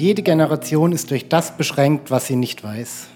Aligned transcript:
Jede 0.00 0.22
Generation 0.22 0.92
ist 0.92 1.10
durch 1.10 1.28
das 1.28 1.58
beschränkt, 1.58 2.10
was 2.10 2.26
sie 2.26 2.34
nicht 2.34 2.64
weiß. 2.64 3.08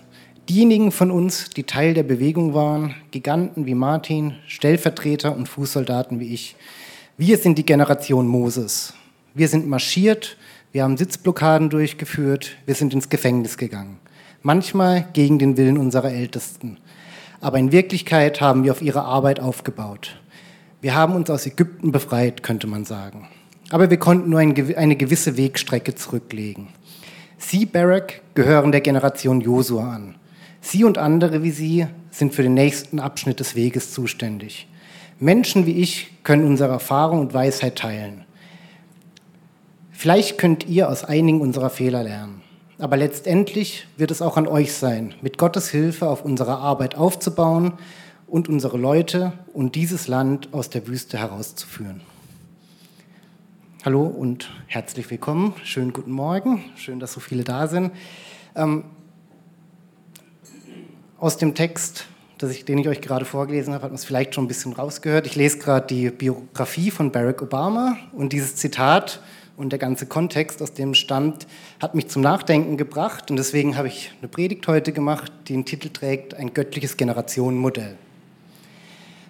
Diejenigen 0.50 0.92
von 0.92 1.10
uns, 1.10 1.48
die 1.48 1.62
Teil 1.62 1.94
der 1.94 2.02
Bewegung 2.02 2.52
waren, 2.52 2.94
Giganten 3.10 3.64
wie 3.64 3.74
Martin, 3.74 4.34
Stellvertreter 4.46 5.34
und 5.34 5.48
Fußsoldaten 5.48 6.20
wie 6.20 6.34
ich, 6.34 6.56
wir 7.16 7.38
sind 7.38 7.56
die 7.56 7.64
Generation 7.64 8.26
Moses. 8.26 8.92
Wir 9.32 9.48
sind 9.48 9.66
marschiert, 9.66 10.36
wir 10.72 10.82
haben 10.82 10.98
Sitzblockaden 10.98 11.70
durchgeführt, 11.70 12.50
wir 12.66 12.74
sind 12.74 12.92
ins 12.92 13.08
Gefängnis 13.08 13.56
gegangen. 13.56 13.98
Manchmal 14.42 15.08
gegen 15.14 15.38
den 15.38 15.56
Willen 15.56 15.78
unserer 15.78 16.12
Ältesten. 16.12 16.76
Aber 17.40 17.58
in 17.58 17.72
Wirklichkeit 17.72 18.42
haben 18.42 18.62
wir 18.62 18.72
auf 18.72 18.82
ihre 18.82 19.04
Arbeit 19.04 19.40
aufgebaut. 19.40 20.20
Wir 20.82 20.94
haben 20.94 21.14
uns 21.14 21.30
aus 21.30 21.46
Ägypten 21.46 21.92
befreit, 21.92 22.42
könnte 22.42 22.66
man 22.66 22.84
sagen. 22.84 23.26
Aber 23.70 23.90
wir 23.90 23.96
konnten 23.96 24.30
nur 24.30 24.40
eine 24.40 24.96
gewisse 24.96 25.36
Wegstrecke 25.36 25.94
zurücklegen. 25.94 26.68
Sie, 27.38 27.66
Barak, 27.66 28.22
gehören 28.34 28.72
der 28.72 28.80
Generation 28.80 29.40
Josua 29.40 29.94
an. 29.94 30.14
Sie 30.60 30.84
und 30.84 30.98
andere 30.98 31.42
wie 31.42 31.50
Sie 31.50 31.86
sind 32.10 32.34
für 32.34 32.42
den 32.42 32.54
nächsten 32.54 33.00
Abschnitt 33.00 33.40
des 33.40 33.54
Weges 33.54 33.92
zuständig. 33.92 34.66
Menschen 35.18 35.66
wie 35.66 35.80
ich 35.80 36.10
können 36.22 36.46
unsere 36.46 36.72
Erfahrung 36.72 37.20
und 37.20 37.34
Weisheit 37.34 37.76
teilen. 37.76 38.24
Vielleicht 39.92 40.38
könnt 40.38 40.66
ihr 40.66 40.88
aus 40.88 41.04
einigen 41.04 41.40
unserer 41.40 41.70
Fehler 41.70 42.02
lernen. 42.02 42.42
Aber 42.78 42.96
letztendlich 42.96 43.86
wird 43.96 44.10
es 44.10 44.20
auch 44.22 44.36
an 44.36 44.46
euch 44.46 44.72
sein, 44.72 45.14
mit 45.22 45.38
Gottes 45.38 45.70
Hilfe 45.70 46.08
auf 46.08 46.24
unsere 46.24 46.58
Arbeit 46.58 46.96
aufzubauen 46.96 47.74
und 48.26 48.48
unsere 48.48 48.76
Leute 48.76 49.32
und 49.52 49.76
dieses 49.76 50.08
Land 50.08 50.48
aus 50.52 50.70
der 50.70 50.86
Wüste 50.88 51.18
herauszuführen. 51.18 52.00
Hallo 53.84 54.04
und 54.06 54.50
herzlich 54.66 55.10
willkommen. 55.10 55.52
Schönen 55.62 55.92
guten 55.92 56.10
Morgen. 56.10 56.64
Schön, 56.74 57.00
dass 57.00 57.12
so 57.12 57.20
viele 57.20 57.44
da 57.44 57.66
sind. 57.66 57.92
Ähm, 58.56 58.84
aus 61.18 61.36
dem 61.36 61.54
Text, 61.54 62.06
ich, 62.40 62.64
den 62.64 62.78
ich 62.78 62.88
euch 62.88 63.02
gerade 63.02 63.26
vorgelesen 63.26 63.74
habe, 63.74 63.84
hat 63.84 63.90
man 63.90 63.96
es 63.96 64.06
vielleicht 64.06 64.34
schon 64.34 64.44
ein 64.44 64.48
bisschen 64.48 64.72
rausgehört. 64.72 65.26
Ich 65.26 65.36
lese 65.36 65.58
gerade 65.58 65.86
die 65.86 66.08
Biografie 66.08 66.90
von 66.90 67.12
Barack 67.12 67.42
Obama 67.42 67.98
und 68.14 68.32
dieses 68.32 68.56
Zitat 68.56 69.20
und 69.58 69.68
der 69.68 69.78
ganze 69.78 70.06
Kontext, 70.06 70.62
aus 70.62 70.72
dem 70.72 70.94
stammt, 70.94 71.46
hat 71.78 71.94
mich 71.94 72.08
zum 72.08 72.22
Nachdenken 72.22 72.78
gebracht 72.78 73.30
und 73.30 73.36
deswegen 73.36 73.76
habe 73.76 73.88
ich 73.88 74.12
eine 74.18 74.28
Predigt 74.28 74.66
heute 74.66 74.92
gemacht, 74.92 75.30
die 75.46 75.52
den 75.52 75.66
Titel 75.66 75.90
trägt 75.90 76.32
Ein 76.32 76.54
göttliches 76.54 76.96
Generationenmodell. 76.96 77.98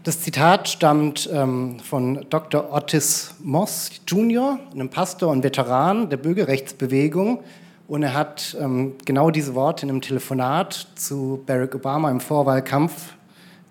Das 0.05 0.21
Zitat 0.21 0.69
stammt 0.69 1.31
ähm, 1.33 1.79
von 1.79 2.27
Dr. 2.29 2.71
Otis 2.75 3.37
Moss 3.43 3.91
Jr., 4.07 4.59
einem 4.71 4.91
Pastor 4.91 5.31
und 5.31 5.43
Veteran 5.43 6.11
der 6.11 6.19
Bürgerrechtsbewegung. 6.19 7.43
Und 7.89 8.03
er 8.03 8.13
hat 8.13 8.55
ähm, 8.61 8.97
genau 9.07 9.31
diese 9.31 9.55
Worte 9.55 9.87
in 9.87 9.91
einem 9.91 10.03
Telefonat 10.03 10.89
zu 10.95 11.43
Barack 11.47 11.75
Obama 11.75 12.11
im 12.11 12.21
Vorwahlkampf 12.21 13.15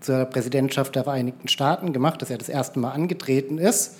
zur 0.02 0.25
Präsidentschaft 0.25 0.95
der 0.95 1.03
Vereinigten 1.03 1.50
Staaten 1.50 1.94
gemacht, 1.94 2.20
dass 2.23 2.31
er 2.31 2.40
das 2.40 2.50
erste 2.50 2.80
Mal 2.80 2.94
angetreten 2.94 3.59
ist 3.59 3.97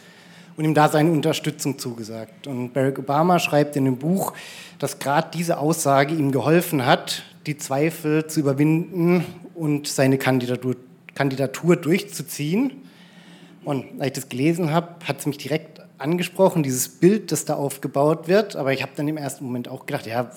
und 0.58 0.66
ihm 0.66 0.74
da 0.74 0.90
seine 0.90 1.12
Unterstützung 1.12 1.78
zugesagt. 1.78 2.48
Und 2.48 2.74
Barack 2.74 2.98
Obama 2.98 3.38
schreibt 3.38 3.76
in 3.76 3.86
dem 3.86 3.98
Buch, 3.98 4.34
dass 4.80 4.98
gerade 4.98 5.28
diese 5.32 5.60
Aussage 5.60 6.16
ihm 6.16 6.32
geholfen 6.32 6.84
hat, 6.88 7.22
die 7.46 7.58
Zweifel 7.58 8.26
zu 8.26 8.40
überwinden 8.40 9.24
und 9.54 9.86
seine 9.86 10.18
Kandidatur 10.18 10.78
Kandidatur 11.16 11.76
durchzuziehen. 11.76 12.84
Und 13.64 14.00
als 14.00 14.08
ich 14.08 14.14
das 14.14 14.30
gelesen 14.30 14.72
habe, 14.72 14.96
hat 15.06 15.20
es 15.20 15.26
mich 15.26 15.38
direkt 15.38 15.82
angesprochen, 15.98 16.64
dieses 16.64 16.90
Bild, 16.90 17.32
das 17.32 17.46
da 17.46 17.56
aufgebaut 17.56 18.28
wird. 18.28 18.56
Aber 18.56 18.74
ich 18.74 18.82
habe 18.82 18.92
dann 18.96 19.08
im 19.08 19.18
ersten 19.18 19.46
Moment 19.46 19.68
auch 19.68 19.86
gedacht, 19.86 20.06
ja, 20.06 20.32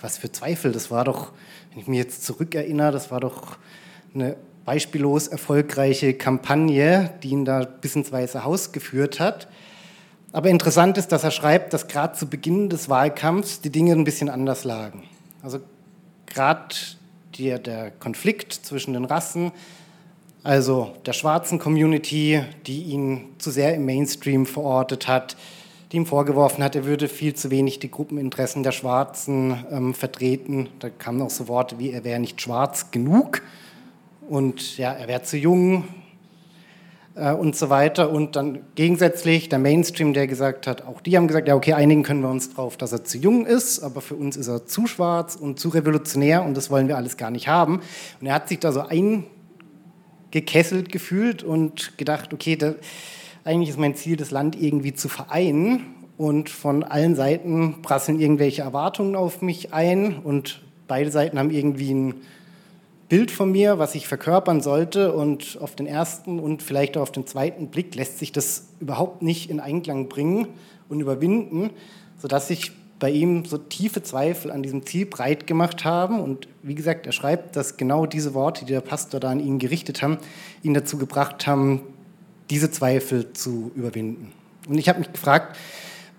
was 0.00 0.18
für 0.18 0.32
Zweifel, 0.32 0.72
das 0.72 0.90
war 0.90 1.04
doch, 1.04 1.32
wenn 1.70 1.80
ich 1.80 1.86
mich 1.86 1.98
jetzt 1.98 2.24
zurückerinnere, 2.24 2.92
das 2.92 3.10
war 3.10 3.20
doch 3.20 3.58
eine 4.14 4.36
beispiellos 4.64 5.28
erfolgreiche 5.28 6.14
Kampagne, 6.14 7.12
die 7.22 7.30
ihn 7.30 7.44
da 7.44 7.64
bis 7.64 7.96
ins 7.96 8.12
Weiße 8.12 8.44
Haus 8.44 8.72
geführt 8.72 9.20
hat. 9.20 9.48
Aber 10.32 10.48
interessant 10.48 10.96
ist, 10.96 11.08
dass 11.12 11.24
er 11.24 11.30
schreibt, 11.30 11.72
dass 11.72 11.88
gerade 11.88 12.16
zu 12.16 12.26
Beginn 12.26 12.70
des 12.70 12.88
Wahlkampfs 12.88 13.60
die 13.60 13.70
Dinge 13.70 13.92
ein 13.92 14.04
bisschen 14.04 14.30
anders 14.30 14.64
lagen. 14.64 15.02
Also 15.42 15.58
gerade 16.26 16.74
der, 17.38 17.58
der 17.58 17.90
Konflikt 17.90 18.52
zwischen 18.52 18.94
den 18.94 19.04
Rassen, 19.04 19.52
also 20.42 20.92
der 21.06 21.12
schwarzen 21.12 21.58
Community, 21.58 22.42
die 22.66 22.82
ihn 22.84 23.34
zu 23.38 23.50
sehr 23.50 23.74
im 23.74 23.84
Mainstream 23.84 24.46
verortet 24.46 25.06
hat, 25.06 25.36
die 25.92 25.98
ihm 25.98 26.06
vorgeworfen 26.06 26.64
hat, 26.64 26.74
er 26.74 26.84
würde 26.84 27.06
viel 27.06 27.34
zu 27.34 27.50
wenig 27.50 27.78
die 27.78 27.90
Gruppeninteressen 27.90 28.62
der 28.62 28.72
Schwarzen 28.72 29.64
ähm, 29.70 29.94
vertreten. 29.94 30.68
Da 30.78 30.90
kamen 30.90 31.22
auch 31.22 31.30
so 31.30 31.48
Worte 31.48 31.78
wie, 31.78 31.90
er 31.90 32.02
wäre 32.02 32.18
nicht 32.18 32.40
schwarz 32.40 32.90
genug 32.90 33.42
und 34.28 34.78
ja, 34.78 34.92
er 34.92 35.06
wäre 35.06 35.22
zu 35.22 35.36
jung 35.36 35.84
äh, 37.14 37.32
und 37.32 37.54
so 37.54 37.70
weiter. 37.70 38.10
Und 38.10 38.34
dann 38.34 38.60
gegensätzlich 38.74 39.48
der 39.48 39.58
Mainstream, 39.58 40.14
der 40.14 40.26
gesagt 40.26 40.66
hat, 40.66 40.86
auch 40.86 41.02
die 41.02 41.16
haben 41.16 41.28
gesagt, 41.28 41.46
ja 41.46 41.54
okay, 41.54 41.74
einigen 41.74 42.02
können 42.02 42.22
wir 42.22 42.30
uns 42.30 42.52
drauf, 42.54 42.76
dass 42.76 42.92
er 42.92 43.04
zu 43.04 43.18
jung 43.18 43.46
ist, 43.46 43.80
aber 43.80 44.00
für 44.00 44.14
uns 44.14 44.36
ist 44.36 44.48
er 44.48 44.66
zu 44.66 44.86
schwarz 44.86 45.36
und 45.36 45.60
zu 45.60 45.68
revolutionär 45.68 46.42
und 46.42 46.56
das 46.56 46.70
wollen 46.70 46.88
wir 46.88 46.96
alles 46.96 47.16
gar 47.16 47.30
nicht 47.30 47.48
haben. 47.48 47.80
Und 48.20 48.26
er 48.26 48.34
hat 48.34 48.48
sich 48.48 48.58
da 48.58 48.72
so 48.72 48.80
ein 48.80 49.24
gekesselt 50.32 50.90
gefühlt 50.90 51.44
und 51.44 51.96
gedacht, 51.98 52.34
okay, 52.34 52.56
da, 52.56 52.74
eigentlich 53.44 53.68
ist 53.70 53.78
mein 53.78 53.94
Ziel, 53.94 54.16
das 54.16 54.30
Land 54.30 54.60
irgendwie 54.60 54.94
zu 54.94 55.08
vereinen. 55.08 55.94
Und 56.18 56.50
von 56.50 56.82
allen 56.84 57.14
Seiten 57.14 57.82
prasseln 57.82 58.20
irgendwelche 58.20 58.62
Erwartungen 58.62 59.16
auf 59.16 59.42
mich 59.42 59.72
ein 59.72 60.18
und 60.18 60.62
beide 60.86 61.10
Seiten 61.10 61.38
haben 61.38 61.50
irgendwie 61.50 61.92
ein 61.92 62.14
Bild 63.08 63.30
von 63.30 63.50
mir, 63.50 63.78
was 63.78 63.94
ich 63.94 64.06
verkörpern 64.06 64.60
sollte. 64.60 65.12
Und 65.12 65.58
auf 65.60 65.74
den 65.74 65.86
ersten 65.86 66.38
und 66.38 66.62
vielleicht 66.62 66.96
auch 66.96 67.02
auf 67.02 67.12
den 67.12 67.26
zweiten 67.26 67.68
Blick 67.68 67.94
lässt 67.94 68.18
sich 68.18 68.32
das 68.32 68.68
überhaupt 68.80 69.22
nicht 69.22 69.50
in 69.50 69.60
Einklang 69.60 70.08
bringen 70.08 70.48
und 70.88 71.00
überwinden, 71.00 71.70
sodass 72.18 72.50
ich 72.50 72.72
bei 73.02 73.10
ihm 73.10 73.44
so 73.44 73.58
tiefe 73.58 74.04
Zweifel 74.04 74.52
an 74.52 74.62
diesem 74.62 74.86
Ziel 74.86 75.06
breit 75.06 75.48
gemacht 75.48 75.84
haben. 75.84 76.20
Und 76.20 76.46
wie 76.62 76.76
gesagt, 76.76 77.04
er 77.04 77.10
schreibt, 77.10 77.56
dass 77.56 77.76
genau 77.76 78.06
diese 78.06 78.32
Worte, 78.32 78.64
die 78.64 78.72
der 78.72 78.80
Pastor 78.80 79.18
da 79.18 79.28
an 79.28 79.40
ihn 79.40 79.58
gerichtet 79.58 80.02
haben, 80.02 80.18
ihn 80.62 80.72
dazu 80.72 80.98
gebracht 80.98 81.48
haben, 81.48 81.80
diese 82.48 82.70
Zweifel 82.70 83.32
zu 83.32 83.72
überwinden. 83.74 84.30
Und 84.68 84.78
ich 84.78 84.88
habe 84.88 85.00
mich 85.00 85.12
gefragt, 85.12 85.56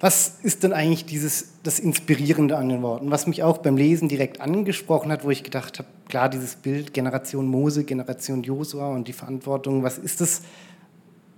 was 0.02 0.40
ist 0.44 0.64
denn 0.64 0.74
eigentlich 0.74 1.06
dieses, 1.06 1.54
das 1.64 1.80
Inspirierende 1.80 2.58
an 2.58 2.68
den 2.68 2.82
Worten? 2.82 3.12
Was 3.12 3.28
mich 3.28 3.44
auch 3.44 3.60
beim 3.60 3.78
Lesen 3.78 4.10
direkt 4.10 4.42
angesprochen 4.42 5.10
hat, 5.10 5.24
wo 5.24 5.30
ich 5.30 5.44
gedacht 5.44 5.80
habe, 5.80 5.88
klar, 6.10 6.28
dieses 6.28 6.58
Bild 6.58 6.94
Generation 6.94 7.48
Mose, 7.48 7.86
Generation 7.86 8.44
Josua 8.44 8.90
und 8.94 9.08
die 9.08 9.14
Verantwortung, 9.14 9.84
was 9.84 9.98
ist 9.98 10.20
das, 10.20 10.42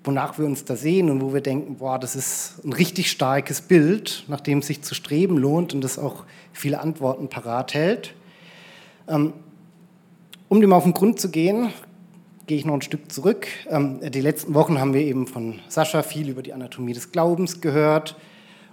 wonach 0.06 0.38
wir 0.38 0.46
uns 0.46 0.66
da 0.66 0.76
sehen 0.76 1.10
und 1.10 1.22
wo 1.22 1.34
wir 1.34 1.42
denken, 1.42 1.78
boah, 1.78 2.00
das 2.00 2.16
ist 2.16 2.64
ein 2.64 2.74
richtig 2.74 3.10
starkes 3.10 3.62
Bild, 3.62 4.24
nach 4.28 4.42
dem 4.42 4.60
es 4.60 4.68
sich 4.68 4.82
zu 4.82 4.96
streben 4.96 5.38
lohnt 5.38 5.74
und 5.74 5.82
das 5.82 6.00
auch 6.00 6.24
viele 6.54 6.80
Antworten 6.80 7.28
parat 7.28 7.74
hält. 7.74 8.14
Ähm, 9.08 9.34
um 10.48 10.62
dem 10.62 10.74
auf 10.74 10.84
den 10.84 10.94
Grund 10.94 11.20
zu 11.20 11.30
gehen, 11.30 11.72
gehe 12.48 12.58
ich 12.58 12.66
noch 12.66 12.76
ein 12.76 12.82
Stück 12.82 13.12
zurück. 13.12 13.48
Ähm, 13.70 14.00
die 14.12 14.22
letzten 14.22 14.54
Wochen 14.54 14.80
haben 14.80 14.94
wir 14.94 15.02
eben 15.02 15.28
von 15.28 15.60
Sascha 15.68 16.04
viel 16.04 16.30
über 16.30 16.44
die 16.44 16.54
Anatomie 16.54 16.94
des 16.94 17.12
Glaubens 17.12 17.62
gehört. 17.62 18.16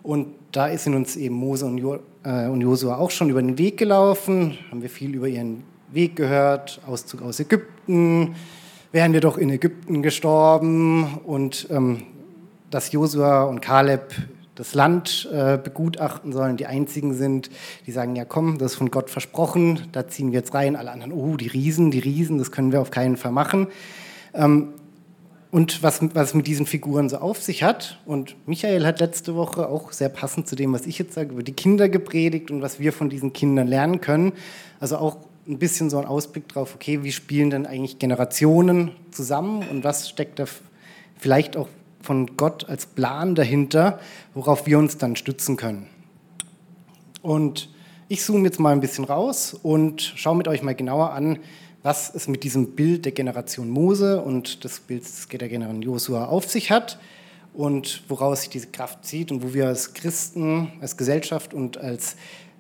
Und 0.02 0.28
da 0.50 0.76
sind 0.76 0.94
uns 0.94 1.16
eben 1.16 1.34
Mose 1.34 1.64
und, 1.64 1.78
jo 1.78 1.98
äh, 2.24 2.46
und 2.48 2.60
Josua 2.60 2.96
auch 2.96 3.10
schon 3.10 3.30
über 3.30 3.40
den 3.40 3.56
Weg 3.56 3.78
gelaufen, 3.78 4.58
haben 4.70 4.82
wir 4.82 4.90
viel 4.90 5.14
über 5.14 5.28
ihren 5.28 5.62
Weg 5.90 6.16
gehört, 6.16 6.80
Auszug 6.86 7.22
aus 7.22 7.38
Ägypten, 7.38 8.34
wären 8.92 9.14
wir 9.14 9.20
doch 9.20 9.38
in 9.38 9.50
Ägypten 9.50 10.02
gestorben 10.02 11.18
und 11.24 11.66
ähm, 11.70 12.02
dass 12.70 12.92
Josua 12.92 13.44
und 13.44 13.60
Kaleb 13.60 14.14
das 14.54 14.74
Land 14.74 15.28
äh, 15.32 15.56
begutachten 15.56 16.32
sollen, 16.32 16.58
die 16.58 16.66
einzigen 16.66 17.14
sind, 17.14 17.50
die 17.86 17.92
sagen, 17.92 18.14
ja 18.16 18.26
komm, 18.26 18.58
das 18.58 18.72
ist 18.72 18.78
von 18.78 18.90
Gott 18.90 19.08
versprochen, 19.08 19.88
da 19.92 20.06
ziehen 20.06 20.30
wir 20.30 20.40
jetzt 20.40 20.52
rein. 20.52 20.76
Alle 20.76 20.90
anderen, 20.90 21.12
oh, 21.12 21.36
die 21.38 21.48
Riesen, 21.48 21.90
die 21.90 21.98
Riesen, 21.98 22.38
das 22.38 22.52
können 22.52 22.70
wir 22.70 22.82
auf 22.82 22.90
keinen 22.90 23.16
Fall 23.16 23.32
machen. 23.32 23.68
Ähm, 24.34 24.74
und 25.50 25.82
was, 25.82 26.00
was 26.14 26.34
mit 26.34 26.46
diesen 26.46 26.64
Figuren 26.64 27.10
so 27.10 27.18
auf 27.18 27.42
sich 27.42 27.62
hat. 27.62 27.98
Und 28.06 28.36
Michael 28.46 28.86
hat 28.86 29.00
letzte 29.00 29.34
Woche 29.34 29.68
auch 29.68 29.92
sehr 29.92 30.08
passend 30.08 30.48
zu 30.48 30.56
dem, 30.56 30.72
was 30.72 30.86
ich 30.86 30.98
jetzt 30.98 31.12
sage, 31.14 31.32
über 31.32 31.42
die 31.42 31.52
Kinder 31.52 31.90
gepredigt 31.90 32.50
und 32.50 32.62
was 32.62 32.78
wir 32.78 32.92
von 32.92 33.10
diesen 33.10 33.34
Kindern 33.34 33.68
lernen 33.68 34.00
können. 34.00 34.32
Also 34.80 34.96
auch 34.96 35.18
ein 35.46 35.58
bisschen 35.58 35.90
so 35.90 35.98
ein 35.98 36.06
Ausblick 36.06 36.48
drauf, 36.48 36.74
okay, 36.74 37.02
wie 37.02 37.12
spielen 37.12 37.50
denn 37.50 37.66
eigentlich 37.66 37.98
Generationen 37.98 38.92
zusammen 39.10 39.66
und 39.68 39.84
was 39.84 40.08
steckt 40.08 40.38
da 40.38 40.44
vielleicht 41.18 41.56
auch 41.56 41.68
von 42.00 42.36
Gott 42.36 42.68
als 42.68 42.86
Plan 42.86 43.34
dahinter, 43.34 44.00
worauf 44.34 44.66
wir 44.66 44.78
uns 44.78 44.98
dann 44.98 45.16
stützen 45.16 45.56
können. 45.56 45.86
Und 47.22 47.70
ich 48.08 48.22
zoome 48.22 48.44
jetzt 48.44 48.60
mal 48.60 48.72
ein 48.72 48.80
bisschen 48.80 49.04
raus 49.04 49.54
und 49.54 50.02
schaue 50.16 50.36
mit 50.36 50.48
euch 50.48 50.62
mal 50.62 50.74
genauer 50.74 51.12
an, 51.12 51.38
was 51.82 52.14
es 52.14 52.28
mit 52.28 52.44
diesem 52.44 52.72
Bild 52.72 53.04
der 53.04 53.12
Generation 53.12 53.68
Mose 53.68 54.20
und 54.20 54.64
des 54.64 54.80
Bildes 54.80 55.26
der 55.28 55.48
Generation 55.48 55.82
Josua 55.82 56.26
auf 56.26 56.48
sich 56.48 56.70
hat 56.70 56.98
und 57.54 58.02
woraus 58.08 58.42
sich 58.42 58.50
diese 58.50 58.68
Kraft 58.68 59.04
zieht 59.04 59.32
und 59.32 59.42
wo 59.42 59.54
wir 59.54 59.66
als 59.66 59.94
Christen, 59.94 60.72
als 60.80 60.96
Gesellschaft 60.96 61.54
und 61.54 61.78
als 61.78 62.16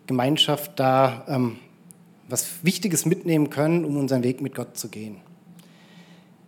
Gemeinschaft 0.06 0.72
da 0.78 1.24
ähm, 1.28 1.58
was 2.32 2.64
Wichtiges 2.64 3.06
mitnehmen 3.06 3.50
können, 3.50 3.84
um 3.84 3.96
unseren 3.96 4.24
Weg 4.24 4.40
mit 4.40 4.54
Gott 4.54 4.76
zu 4.76 4.88
gehen. 4.88 5.16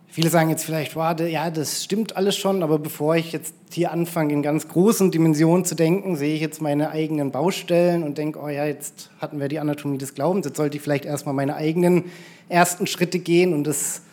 Viele 0.07 0.29
sagen 0.29 0.49
jetzt 0.49 0.63
vielleicht, 0.63 0.95
wow, 0.95 1.19
ja, 1.19 1.51
das 1.51 1.83
stimmt 1.83 2.15
alles 2.15 2.37
schon, 2.37 2.63
aber 2.63 2.79
bevor 2.79 3.17
ich 3.17 3.33
jetzt 3.33 3.53
hier 3.71 3.91
anfange, 3.91 4.31
in 4.31 4.41
ganz 4.41 4.69
großen 4.69 5.11
Dimensionen 5.11 5.65
zu 5.65 5.75
denken, 5.75 6.15
sehe 6.15 6.35
ich 6.35 6.41
jetzt 6.41 6.61
meine 6.61 6.89
eigenen 6.91 7.31
Baustellen 7.31 8.03
und 8.03 8.17
denke, 8.17 8.39
oh 8.41 8.47
ja, 8.47 8.65
jetzt 8.65 9.09
hatten 9.19 9.41
wir 9.41 9.49
die 9.49 9.59
Anatomie 9.59 9.97
des 9.97 10.13
Glaubens, 10.13 10.45
jetzt 10.45 10.55
sollte 10.55 10.77
ich 10.77 10.83
vielleicht 10.83 11.03
erstmal 11.03 11.35
meine 11.35 11.57
eigenen 11.57 12.05
ersten 12.47 12.87
Schritte 12.87 13.19
gehen 13.19 13.53
und 13.53 13.65
das 13.65 14.03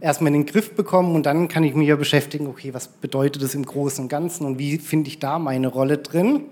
erstmal 0.00 0.28
in 0.28 0.40
den 0.40 0.46
Griff 0.46 0.74
bekommen 0.74 1.14
und 1.14 1.26
dann 1.26 1.48
kann 1.48 1.62
ich 1.62 1.74
mich 1.74 1.88
ja 1.88 1.96
beschäftigen, 1.96 2.46
okay, 2.46 2.72
was 2.72 2.88
bedeutet 2.88 3.42
das 3.42 3.54
im 3.54 3.66
Großen 3.66 4.02
und 4.02 4.08
Ganzen 4.08 4.46
und 4.46 4.58
wie 4.58 4.78
finde 4.78 5.08
ich 5.08 5.18
da 5.18 5.38
meine 5.38 5.68
Rolle 5.68 5.98
drin? 5.98 6.44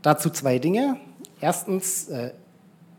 Dazu 0.00 0.30
zwei 0.30 0.58
Dinge. 0.58 0.96
Erstens, 1.40 2.08
äh, 2.08 2.30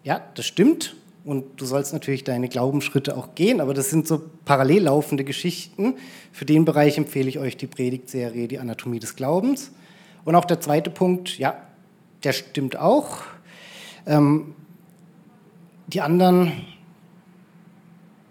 ja, 0.04 0.22
das 0.36 0.46
stimmt, 0.46 0.96
und 1.26 1.62
du 1.62 1.66
sollst 1.66 1.94
natürlich 1.94 2.26
deine 2.26 2.50
Glaubensschritte 2.50 3.16
auch 3.16 3.34
gehen, 3.34 3.62
aber 3.62 3.74
das 3.74 3.90
sind 3.90 4.08
so 4.08 4.22
parallel 4.44 4.84
laufende 4.84 5.24
Geschichten. 5.24 5.96
Für 6.34 6.44
den 6.44 6.66
Bereich 6.66 6.98
empfehle 6.98 7.30
ich 7.30 7.40
euch 7.40 7.56
die 7.56 7.68
Predigtserie 7.68 8.50
Die 8.50 8.60
Anatomie 8.60 9.00
des 9.00 9.16
Glaubens. 9.16 9.72
Und 10.26 10.36
auch 10.36 10.44
der 10.44 10.60
zweite 10.60 10.90
Punkt, 10.90 11.38
ja, 11.38 11.56
der 12.26 12.34
stimmt 12.34 12.78
auch. 12.78 13.20
Ähm, 14.06 14.54
die 15.88 16.02
anderen, 16.02 16.52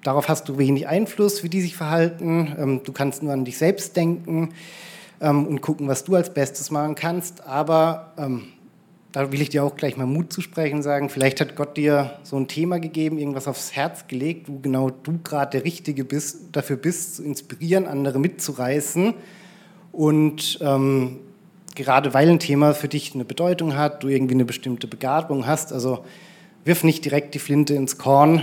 darauf 0.04 0.28
hast 0.28 0.50
du 0.50 0.58
wenig 0.58 0.86
Einfluss, 0.86 1.42
wie 1.42 1.48
die 1.48 1.62
sich 1.62 1.76
verhalten. 1.76 2.54
Ähm, 2.58 2.80
du 2.84 2.92
kannst 2.92 3.22
nur 3.22 3.32
an 3.32 3.46
dich 3.46 3.56
selbst 3.56 3.96
denken 3.96 4.52
ähm, 5.22 5.46
und 5.46 5.62
gucken, 5.62 5.88
was 5.88 6.04
du 6.04 6.14
als 6.14 6.32
Bestes 6.34 6.70
machen 6.70 6.94
kannst. 6.94 7.46
Aber 7.46 8.12
ähm, 8.18 8.48
da 9.12 9.30
will 9.30 9.42
ich 9.42 9.50
dir 9.50 9.62
auch 9.62 9.76
gleich 9.76 9.98
mal 9.98 10.06
Mut 10.06 10.32
zusprechen 10.32 10.76
und 10.76 10.82
sagen, 10.82 11.10
vielleicht 11.10 11.40
hat 11.40 11.54
Gott 11.54 11.76
dir 11.76 12.18
so 12.22 12.36
ein 12.36 12.48
Thema 12.48 12.80
gegeben, 12.80 13.18
irgendwas 13.18 13.46
aufs 13.46 13.72
Herz 13.72 14.06
gelegt, 14.08 14.48
wo 14.48 14.58
genau 14.58 14.88
du 14.88 15.18
gerade 15.22 15.50
der 15.58 15.64
Richtige 15.64 16.04
bist, 16.04 16.46
dafür 16.52 16.76
bist, 16.76 17.16
zu 17.16 17.22
inspirieren, 17.22 17.86
andere 17.86 18.18
mitzureißen. 18.18 19.12
Und 19.92 20.58
ähm, 20.62 21.18
gerade 21.74 22.14
weil 22.14 22.30
ein 22.30 22.38
Thema 22.38 22.72
für 22.72 22.88
dich 22.88 23.14
eine 23.14 23.26
Bedeutung 23.26 23.76
hat, 23.76 24.02
du 24.02 24.08
irgendwie 24.08 24.34
eine 24.34 24.46
bestimmte 24.46 24.86
Begabung 24.86 25.46
hast, 25.46 25.74
also 25.74 26.04
wirf 26.64 26.82
nicht 26.82 27.04
direkt 27.04 27.34
die 27.34 27.38
Flinte 27.38 27.74
ins 27.74 27.98
Korn, 27.98 28.42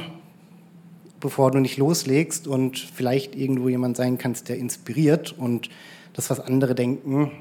bevor 1.19 1.49
du 1.49 1.59
nicht 1.59 1.77
loslegst 1.77 2.47
und 2.47 2.77
vielleicht 2.77 3.35
irgendwo 3.35 3.69
jemand 3.69 3.97
sein 3.97 4.19
kannst, 4.19 4.49
der 4.49 4.57
inspiriert 4.57 5.31
und 5.31 5.69
das, 6.13 6.29
was 6.29 6.39
andere 6.39 6.75
denken, 6.75 7.31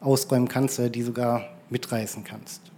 ausräumen 0.00 0.48
kannst 0.48 0.78
die 0.94 1.02
sogar 1.02 1.48
mitreißen 1.70 2.24
kannst. 2.24 2.73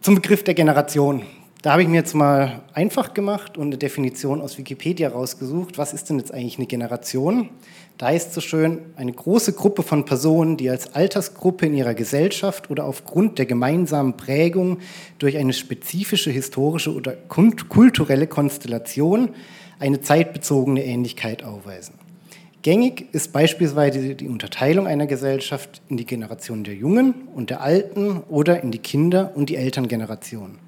Zum 0.00 0.14
Begriff 0.14 0.44
der 0.44 0.54
Generation. 0.54 1.22
Da 1.60 1.72
habe 1.72 1.82
ich 1.82 1.88
mir 1.88 1.96
jetzt 1.96 2.14
mal 2.14 2.62
einfach 2.72 3.14
gemacht 3.14 3.58
und 3.58 3.66
eine 3.66 3.78
Definition 3.78 4.40
aus 4.40 4.56
Wikipedia 4.56 5.08
rausgesucht. 5.08 5.76
Was 5.76 5.92
ist 5.92 6.08
denn 6.08 6.18
jetzt 6.18 6.32
eigentlich 6.32 6.56
eine 6.56 6.68
Generation? 6.68 7.48
Da 7.98 8.10
ist 8.10 8.32
so 8.32 8.40
schön 8.40 8.78
eine 8.96 9.12
große 9.12 9.54
Gruppe 9.54 9.82
von 9.82 10.04
Personen, 10.04 10.56
die 10.56 10.70
als 10.70 10.94
Altersgruppe 10.94 11.66
in 11.66 11.74
ihrer 11.74 11.94
Gesellschaft 11.94 12.70
oder 12.70 12.84
aufgrund 12.84 13.38
der 13.38 13.46
gemeinsamen 13.46 14.16
Prägung 14.16 14.78
durch 15.18 15.36
eine 15.36 15.52
spezifische 15.52 16.30
historische 16.30 16.94
oder 16.94 17.14
kulturelle 17.14 18.28
Konstellation 18.28 19.30
eine 19.80 20.00
zeitbezogene 20.00 20.84
Ähnlichkeit 20.84 21.42
aufweisen. 21.42 21.94
Gängig 22.68 23.06
ist 23.12 23.32
beispielsweise 23.32 24.14
die 24.14 24.28
Unterteilung 24.28 24.86
einer 24.86 25.06
Gesellschaft 25.06 25.80
in 25.88 25.96
die 25.96 26.04
Generation 26.04 26.64
der 26.64 26.74
Jungen 26.74 27.14
und 27.34 27.48
der 27.48 27.62
Alten 27.62 28.20
oder 28.28 28.62
in 28.62 28.70
die 28.70 28.78
Kinder- 28.78 29.32
und 29.34 29.48
die 29.48 29.56
Elterngeneration. 29.56 30.58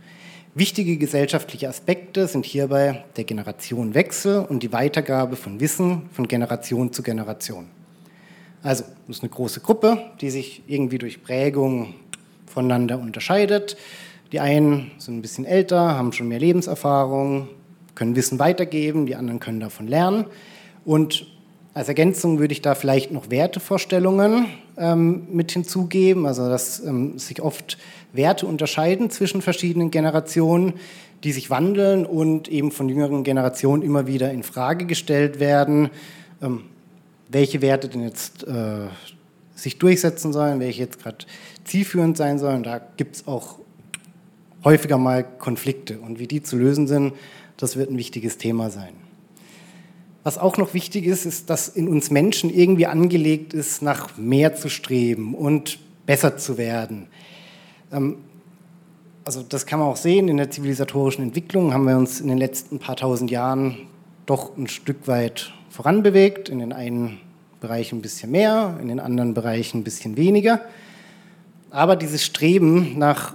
Wichtige 0.54 0.96
gesellschaftliche 0.96 1.68
Aspekte 1.68 2.26
sind 2.26 2.46
hierbei 2.46 3.04
der 3.18 3.24
Generationenwechsel 3.24 4.46
und 4.48 4.62
die 4.62 4.72
Weitergabe 4.72 5.36
von 5.36 5.60
Wissen 5.60 6.08
von 6.10 6.26
Generation 6.26 6.90
zu 6.90 7.02
Generation. 7.02 7.66
Also, 8.62 8.84
das 9.06 9.18
ist 9.18 9.22
eine 9.22 9.28
große 9.28 9.60
Gruppe, 9.60 9.98
die 10.22 10.30
sich 10.30 10.62
irgendwie 10.68 10.96
durch 10.96 11.22
Prägung 11.22 11.92
voneinander 12.46 12.98
unterscheidet. 12.98 13.76
Die 14.32 14.40
einen 14.40 14.90
sind 14.96 15.18
ein 15.18 15.20
bisschen 15.20 15.44
älter, 15.44 15.98
haben 15.98 16.14
schon 16.14 16.28
mehr 16.28 16.40
Lebenserfahrung, 16.40 17.50
können 17.94 18.16
Wissen 18.16 18.38
weitergeben, 18.38 19.04
die 19.04 19.16
anderen 19.16 19.38
können 19.38 19.60
davon 19.60 19.86
lernen. 19.86 20.24
Und 20.86 21.26
als 21.72 21.88
Ergänzung 21.88 22.38
würde 22.38 22.52
ich 22.52 22.62
da 22.62 22.74
vielleicht 22.74 23.12
noch 23.12 23.30
Wertevorstellungen 23.30 24.46
ähm, 24.76 25.26
mit 25.30 25.52
hinzugeben, 25.52 26.26
also 26.26 26.48
dass 26.48 26.80
ähm, 26.80 27.18
sich 27.18 27.40
oft 27.40 27.78
Werte 28.12 28.46
unterscheiden 28.46 29.10
zwischen 29.10 29.40
verschiedenen 29.40 29.90
Generationen, 29.90 30.74
die 31.22 31.32
sich 31.32 31.50
wandeln 31.50 32.06
und 32.06 32.48
eben 32.48 32.72
von 32.72 32.88
jüngeren 32.88 33.22
Generationen 33.22 33.82
immer 33.82 34.06
wieder 34.06 34.32
in 34.32 34.42
Frage 34.42 34.86
gestellt 34.86 35.38
werden, 35.38 35.90
ähm, 36.42 36.62
welche 37.28 37.62
Werte 37.62 37.88
denn 37.88 38.02
jetzt 38.02 38.46
äh, 38.48 38.88
sich 39.54 39.78
durchsetzen 39.78 40.32
sollen, 40.32 40.58
welche 40.58 40.80
jetzt 40.80 41.00
gerade 41.00 41.18
zielführend 41.64 42.16
sein 42.16 42.38
sollen. 42.38 42.64
Da 42.64 42.80
gibt 42.96 43.16
es 43.16 43.26
auch 43.28 43.58
häufiger 44.64 44.98
mal 44.98 45.22
Konflikte 45.22 46.00
und 46.00 46.18
wie 46.18 46.26
die 46.26 46.42
zu 46.42 46.56
lösen 46.56 46.88
sind, 46.88 47.12
das 47.56 47.76
wird 47.76 47.90
ein 47.90 47.98
wichtiges 47.98 48.38
Thema 48.38 48.70
sein. 48.70 49.09
Was 50.22 50.36
auch 50.36 50.58
noch 50.58 50.74
wichtig 50.74 51.06
ist, 51.06 51.24
ist, 51.24 51.48
dass 51.48 51.68
in 51.68 51.88
uns 51.88 52.10
Menschen 52.10 52.50
irgendwie 52.50 52.86
angelegt 52.86 53.54
ist, 53.54 53.80
nach 53.80 54.16
mehr 54.18 54.54
zu 54.54 54.68
streben 54.68 55.34
und 55.34 55.78
besser 56.04 56.36
zu 56.36 56.58
werden. 56.58 57.06
Ähm, 57.92 58.16
also 59.24 59.42
das 59.42 59.66
kann 59.66 59.78
man 59.78 59.88
auch 59.88 59.96
sehen, 59.96 60.28
in 60.28 60.36
der 60.36 60.50
zivilisatorischen 60.50 61.22
Entwicklung 61.22 61.72
haben 61.72 61.84
wir 61.84 61.96
uns 61.96 62.20
in 62.20 62.28
den 62.28 62.38
letzten 62.38 62.78
paar 62.78 62.96
tausend 62.96 63.30
Jahren 63.30 63.86
doch 64.26 64.56
ein 64.56 64.66
Stück 64.66 65.06
weit 65.06 65.52
voranbewegt, 65.70 66.48
in 66.48 66.58
den 66.58 66.72
einen 66.72 67.20
Bereichen 67.60 67.98
ein 67.98 68.02
bisschen 68.02 68.30
mehr, 68.30 68.78
in 68.80 68.88
den 68.88 69.00
anderen 69.00 69.34
Bereichen 69.34 69.80
ein 69.80 69.84
bisschen 69.84 70.16
weniger. 70.16 70.62
Aber 71.70 71.96
dieses 71.96 72.24
Streben 72.24 72.98
nach 72.98 73.34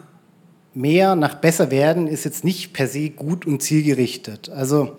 mehr, 0.73 1.15
nach 1.15 1.35
besser 1.35 1.71
werden 1.71 2.07
ist 2.07 2.25
jetzt 2.25 2.43
nicht 2.43 2.73
per 2.73 2.87
se 2.87 3.09
gut 3.09 3.45
und 3.45 3.61
zielgerichtet. 3.61 4.49
Also 4.49 4.97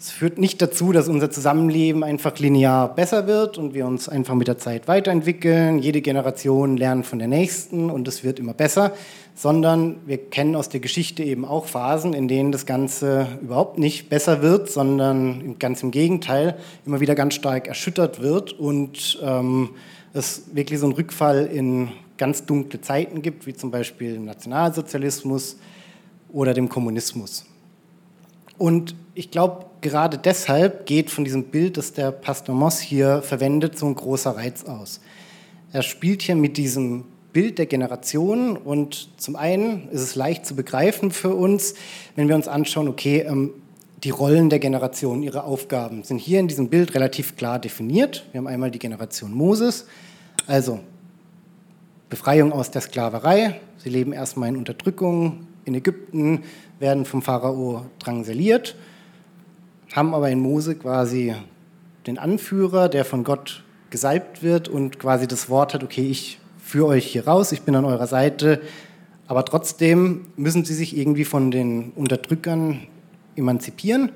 es 0.00 0.12
führt 0.12 0.38
nicht 0.38 0.62
dazu, 0.62 0.92
dass 0.92 1.08
unser 1.08 1.28
Zusammenleben 1.28 2.04
einfach 2.04 2.38
linear 2.38 2.94
besser 2.94 3.26
wird 3.26 3.58
und 3.58 3.74
wir 3.74 3.84
uns 3.84 4.08
einfach 4.08 4.36
mit 4.36 4.46
der 4.46 4.56
Zeit 4.56 4.86
weiterentwickeln. 4.86 5.80
Jede 5.80 6.02
Generation 6.02 6.76
lernt 6.76 7.04
von 7.04 7.18
der 7.18 7.26
nächsten 7.26 7.90
und 7.90 8.06
es 8.06 8.22
wird 8.22 8.38
immer 8.38 8.54
besser, 8.54 8.92
sondern 9.34 9.96
wir 10.06 10.18
kennen 10.18 10.54
aus 10.54 10.68
der 10.68 10.78
Geschichte 10.78 11.24
eben 11.24 11.44
auch 11.44 11.66
Phasen, 11.66 12.14
in 12.14 12.28
denen 12.28 12.52
das 12.52 12.64
Ganze 12.64 13.26
überhaupt 13.42 13.80
nicht 13.80 14.08
besser 14.08 14.40
wird, 14.40 14.70
sondern 14.70 15.58
ganz 15.58 15.82
im 15.82 15.90
Gegenteil 15.90 16.56
immer 16.86 17.00
wieder 17.00 17.16
ganz 17.16 17.34
stark 17.34 17.66
erschüttert 17.66 18.22
wird 18.22 18.52
und 18.52 19.18
ähm, 19.20 19.70
es 20.12 20.44
wirklich 20.52 20.78
so 20.78 20.86
einen 20.86 20.94
Rückfall 20.94 21.46
in 21.46 21.88
ganz 22.18 22.46
dunkle 22.46 22.80
Zeiten 22.80 23.20
gibt, 23.20 23.48
wie 23.48 23.54
zum 23.54 23.72
Beispiel 23.72 24.14
im 24.14 24.26
Nationalsozialismus 24.26 25.56
oder 26.32 26.54
dem 26.54 26.68
Kommunismus. 26.68 27.46
Und 28.58 28.94
ich 29.14 29.30
glaube, 29.30 29.66
gerade 29.80 30.18
deshalb 30.18 30.86
geht 30.86 31.10
von 31.10 31.24
diesem 31.24 31.44
Bild, 31.44 31.76
das 31.76 31.92
der 31.92 32.10
Pastor 32.10 32.54
Moss 32.54 32.80
hier 32.80 33.22
verwendet, 33.22 33.78
so 33.78 33.86
ein 33.86 33.94
großer 33.94 34.36
Reiz 34.36 34.64
aus. 34.64 35.00
Er 35.72 35.82
spielt 35.82 36.22
hier 36.22 36.34
mit 36.34 36.56
diesem 36.56 37.04
Bild 37.32 37.58
der 37.58 37.66
Generation 37.66 38.56
und 38.56 39.10
zum 39.18 39.36
einen 39.36 39.88
ist 39.90 40.00
es 40.00 40.14
leicht 40.16 40.46
zu 40.46 40.56
begreifen 40.56 41.10
für 41.10 41.34
uns, 41.34 41.74
wenn 42.16 42.28
wir 42.28 42.34
uns 42.34 42.48
anschauen, 42.48 42.88
okay, 42.88 43.20
ähm, 43.20 43.50
die 44.02 44.10
Rollen 44.10 44.48
der 44.48 44.60
Generation, 44.60 45.22
ihre 45.22 45.44
Aufgaben 45.44 46.04
sind 46.04 46.18
hier 46.18 46.40
in 46.40 46.48
diesem 46.48 46.68
Bild 46.68 46.94
relativ 46.94 47.36
klar 47.36 47.58
definiert. 47.58 48.24
Wir 48.32 48.38
haben 48.38 48.46
einmal 48.46 48.70
die 48.70 48.78
Generation 48.78 49.32
Moses, 49.32 49.86
also 50.46 50.80
Befreiung 52.08 52.52
aus 52.52 52.70
der 52.70 52.80
Sklaverei. 52.80 53.60
Sie 53.76 53.90
leben 53.90 54.12
erstmal 54.12 54.48
in 54.48 54.56
Unterdrückung 54.56 55.46
in 55.64 55.74
Ägypten, 55.74 56.44
werden 56.78 57.04
vom 57.04 57.22
Pharao 57.22 57.86
drangsaliert 57.98 58.76
haben 59.94 60.14
aber 60.14 60.30
in 60.30 60.40
Mose 60.40 60.74
quasi 60.74 61.34
den 62.06 62.18
Anführer, 62.18 62.88
der 62.88 63.04
von 63.04 63.24
Gott 63.24 63.64
gesalbt 63.90 64.42
wird 64.42 64.68
und 64.68 64.98
quasi 64.98 65.26
das 65.26 65.48
Wort 65.48 65.74
hat, 65.74 65.82
okay, 65.82 66.06
ich 66.06 66.38
führe 66.62 66.88
euch 66.88 67.06
hier 67.06 67.26
raus, 67.26 67.52
ich 67.52 67.62
bin 67.62 67.74
an 67.74 67.84
eurer 67.84 68.06
Seite, 68.06 68.60
aber 69.26 69.44
trotzdem 69.44 70.26
müssen 70.36 70.64
sie 70.64 70.74
sich 70.74 70.96
irgendwie 70.96 71.24
von 71.24 71.50
den 71.50 71.92
Unterdrückern 71.92 72.80
emanzipieren 73.36 74.10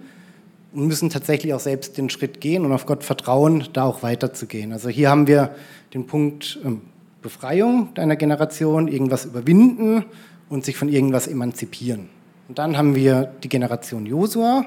und 0.72 0.86
müssen 0.86 1.10
tatsächlich 1.10 1.54
auch 1.54 1.60
selbst 1.60 1.96
den 1.96 2.10
Schritt 2.10 2.40
gehen 2.40 2.64
und 2.64 2.72
auf 2.72 2.86
Gott 2.86 3.04
vertrauen, 3.04 3.68
da 3.72 3.84
auch 3.84 4.02
weiterzugehen. 4.02 4.72
Also 4.72 4.88
hier 4.88 5.10
haben 5.10 5.26
wir 5.26 5.54
den 5.94 6.06
Punkt 6.06 6.58
ähm, 6.64 6.82
Befreiung 7.20 7.94
deiner 7.94 8.16
Generation, 8.16 8.88
irgendwas 8.88 9.26
überwinden 9.26 10.04
und 10.48 10.64
sich 10.64 10.76
von 10.76 10.88
irgendwas 10.88 11.28
emanzipieren. 11.28 12.08
Und 12.52 12.58
dann 12.58 12.76
haben 12.76 12.94
wir 12.94 13.32
die 13.42 13.48
Generation 13.48 14.04
Josua, 14.04 14.66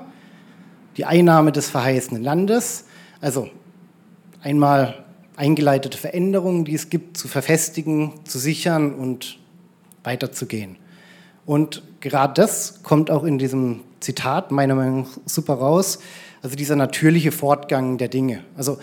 die 0.97 1.05
Einnahme 1.05 1.51
des 1.51 1.69
verheißenen 1.69 2.23
Landes, 2.23 2.85
also 3.21 3.47
einmal 4.41 5.05
eingeleitete 5.35 5.95
Veränderungen, 5.95 6.65
die 6.65 6.73
es 6.73 6.89
gibt, 6.89 7.15
zu 7.15 7.27
verfestigen, 7.27 8.13
zu 8.23 8.39
sichern 8.39 8.95
und 8.95 9.37
weiterzugehen. 10.03 10.77
Und 11.45 11.83
gerade 11.99 12.33
das 12.33 12.81
kommt 12.81 13.11
auch 13.11 13.23
in 13.23 13.37
diesem 13.37 13.81
Zitat 13.99 14.49
meiner 14.49 14.73
Meinung 14.73 15.01
nach 15.01 15.19
super 15.27 15.53
raus, 15.53 15.99
also 16.41 16.55
dieser 16.55 16.75
natürliche 16.75 17.31
Fortgang 17.31 17.99
der 17.99 18.07
Dinge. 18.07 18.43
Also 18.57 18.79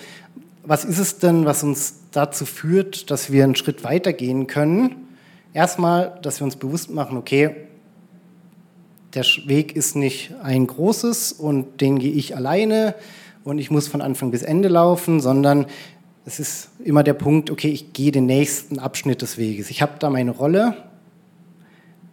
was 0.63 0.85
ist 0.85 1.01
es 1.01 1.19
denn, 1.19 1.45
was 1.45 1.65
uns 1.65 2.03
dazu 2.13 2.47
führt, 2.47 3.11
dass 3.11 3.33
wir 3.33 3.43
einen 3.43 3.57
Schritt 3.57 3.83
weitergehen 3.83 4.47
können? 4.47 5.09
Erstmal, 5.53 6.21
dass 6.23 6.39
wir 6.39 6.45
uns 6.45 6.55
bewusst 6.55 6.93
machen, 6.93 7.19
okay, 7.19 7.67
der 9.15 9.25
Weg 9.45 9.77
ist 9.77 9.97
nicht 9.97 10.35
ein 10.43 10.67
großes 10.67 11.33
und 11.33 11.81
den 11.81 11.99
gehe 11.99 12.13
ich 12.13 12.35
alleine 12.37 12.95
und 13.45 13.59
ich 13.59 13.71
muss 13.71 13.89
von 13.89 14.01
Anfang 14.01 14.31
bis 14.31 14.43
Ende 14.43 14.69
laufen, 14.69 15.21
sondern 15.21 15.67
es 16.25 16.39
ist 16.39 16.71
immer 16.85 17.03
der 17.03 17.15
Punkt, 17.15 17.51
okay, 17.51 17.69
ich 17.69 17.93
gehe 17.93 18.13
den 18.13 18.27
nächsten 18.27 18.79
Abschnitt 18.79 19.23
des 19.23 19.39
Weges. 19.39 19.71
Ich 19.71 19.83
habe 19.83 19.93
da 19.99 20.09
meine 20.09 20.31
Rolle 20.31 20.77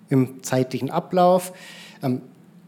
im 0.10 0.42
zeitlichen 0.42 0.90
Ablauf. 0.90 1.54
Ähm, 2.02 2.22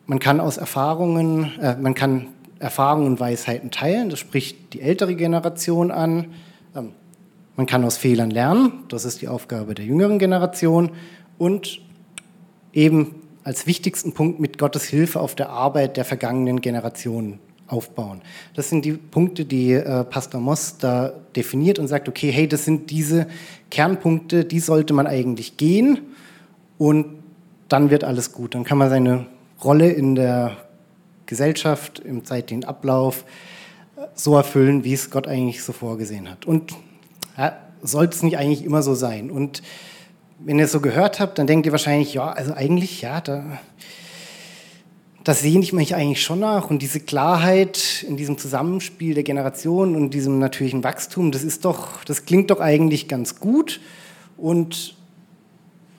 man 0.05 0.19
kann 0.19 0.39
aus 0.39 0.57
Erfahrungen, 0.57 1.51
äh, 1.59 1.75
man 1.77 1.95
kann 1.95 2.27
Erfahrungen 2.59 3.07
und 3.07 3.19
Weisheiten 3.19 3.71
teilen, 3.71 4.09
das 4.09 4.19
spricht 4.19 4.73
die 4.73 4.81
ältere 4.81 5.15
Generation 5.15 5.89
an. 5.89 6.27
Ähm, 6.75 6.91
man 7.55 7.65
kann 7.65 7.83
aus 7.83 7.97
Fehlern 7.97 8.29
lernen, 8.29 8.83
das 8.89 9.03
ist 9.03 9.21
die 9.21 9.27
Aufgabe 9.27 9.73
der 9.73 9.85
jüngeren 9.85 10.19
Generation. 10.19 10.91
Und 11.37 11.81
eben 12.71 13.15
als 13.43 13.67
wichtigsten 13.67 14.13
Punkt 14.13 14.39
mit 14.39 14.57
Gottes 14.57 14.85
Hilfe 14.85 15.19
auf 15.19 15.35
der 15.35 15.49
Arbeit 15.49 15.97
der 15.97 16.05
vergangenen 16.05 16.61
Generationen 16.61 17.39
aufbauen. 17.67 18.21
Das 18.53 18.69
sind 18.69 18.85
die 18.85 18.93
Punkte, 18.93 19.45
die 19.45 19.73
äh, 19.73 20.03
Pastor 20.03 20.41
Moss 20.41 20.77
da 20.77 21.13
definiert 21.35 21.79
und 21.79 21.87
sagt, 21.87 22.09
okay, 22.09 22.31
hey, 22.31 22.47
das 22.47 22.65
sind 22.65 22.91
diese 22.91 23.27
Kernpunkte, 23.69 24.43
die 24.45 24.59
sollte 24.59 24.93
man 24.93 25.07
eigentlich 25.07 25.57
gehen 25.57 25.99
und 26.77 27.05
dann 27.69 27.89
wird 27.89 28.03
alles 28.03 28.33
gut. 28.33 28.53
Dann 28.55 28.65
kann 28.65 28.77
man 28.77 28.89
seine 28.89 29.27
Rolle 29.63 29.89
in 29.89 30.15
der 30.15 30.57
Gesellschaft, 31.25 31.99
im 31.99 32.25
zeitlichen 32.25 32.65
Ablauf 32.65 33.23
äh, 33.95 34.01
so 34.15 34.35
erfüllen, 34.35 34.83
wie 34.83 34.93
es 34.93 35.09
Gott 35.09 35.27
eigentlich 35.27 35.63
so 35.63 35.71
vorgesehen 35.71 36.29
hat. 36.29 36.45
Und 36.45 36.73
ja, 37.37 37.57
sollte 37.81 38.15
es 38.15 38.23
nicht 38.23 38.37
eigentlich 38.37 38.65
immer 38.65 38.83
so 38.83 38.93
sein. 38.93 39.31
Und 39.31 39.61
wenn 40.43 40.57
ihr 40.59 40.65
es 40.65 40.71
so 40.71 40.81
gehört 40.81 41.19
habt, 41.19 41.37
dann 41.37 41.47
denkt 41.47 41.65
ihr 41.65 41.71
wahrscheinlich, 41.71 42.13
ja, 42.13 42.29
also 42.31 42.53
eigentlich, 42.53 43.01
ja, 43.01 43.21
da, 43.21 43.59
das 45.23 45.41
sehne 45.41 45.63
ich 45.63 45.73
mich 45.73 45.95
eigentlich 45.95 46.23
schon 46.23 46.39
nach. 46.39 46.69
Und 46.69 46.81
diese 46.81 46.99
Klarheit 46.99 48.03
in 48.07 48.17
diesem 48.17 48.37
Zusammenspiel 48.37 49.13
der 49.13 49.23
Generationen 49.23 49.95
und 49.95 50.13
diesem 50.13 50.39
natürlichen 50.39 50.83
Wachstum, 50.83 51.31
das 51.31 51.43
ist 51.43 51.65
doch, 51.65 52.03
das 52.05 52.25
klingt 52.25 52.49
doch 52.49 52.59
eigentlich 52.59 53.07
ganz 53.07 53.39
gut. 53.39 53.79
Und 54.37 54.95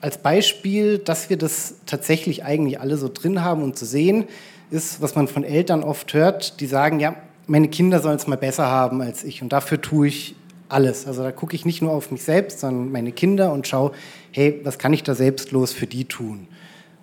als 0.01 0.17
Beispiel, 0.17 0.97
dass 0.97 1.29
wir 1.29 1.37
das 1.37 1.75
tatsächlich 1.85 2.43
eigentlich 2.43 2.81
alle 2.81 2.97
so 2.97 3.09
drin 3.09 3.43
haben 3.43 3.63
und 3.63 3.77
zu 3.77 3.85
sehen, 3.85 4.25
ist, 4.69 5.01
was 5.01 5.15
man 5.15 5.27
von 5.29 5.45
Eltern 5.45 5.83
oft 5.83 6.13
hört, 6.13 6.59
die 6.59 6.65
sagen, 6.65 6.99
ja, 6.99 7.15
meine 7.47 7.69
Kinder 7.69 8.01
sollen 8.01 8.17
es 8.17 8.27
mal 8.27 8.37
besser 8.37 8.67
haben 8.67 9.01
als 9.01 9.23
ich 9.23 9.41
und 9.41 9.49
dafür 9.49 9.79
tue 9.81 10.07
ich 10.07 10.35
alles. 10.73 11.07
Also 11.07 11.23
da 11.23 11.31
gucke 11.31 11.55
ich 11.55 11.65
nicht 11.65 11.81
nur 11.81 11.91
auf 11.91 12.11
mich 12.11 12.23
selbst, 12.23 12.59
sondern 12.59 12.91
meine 12.91 13.11
Kinder 13.11 13.53
und 13.53 13.67
schaue, 13.67 13.91
hey, 14.31 14.59
was 14.63 14.77
kann 14.77 14.93
ich 14.93 15.03
da 15.03 15.15
selbstlos 15.15 15.71
für 15.71 15.87
die 15.87 16.05
tun? 16.05 16.47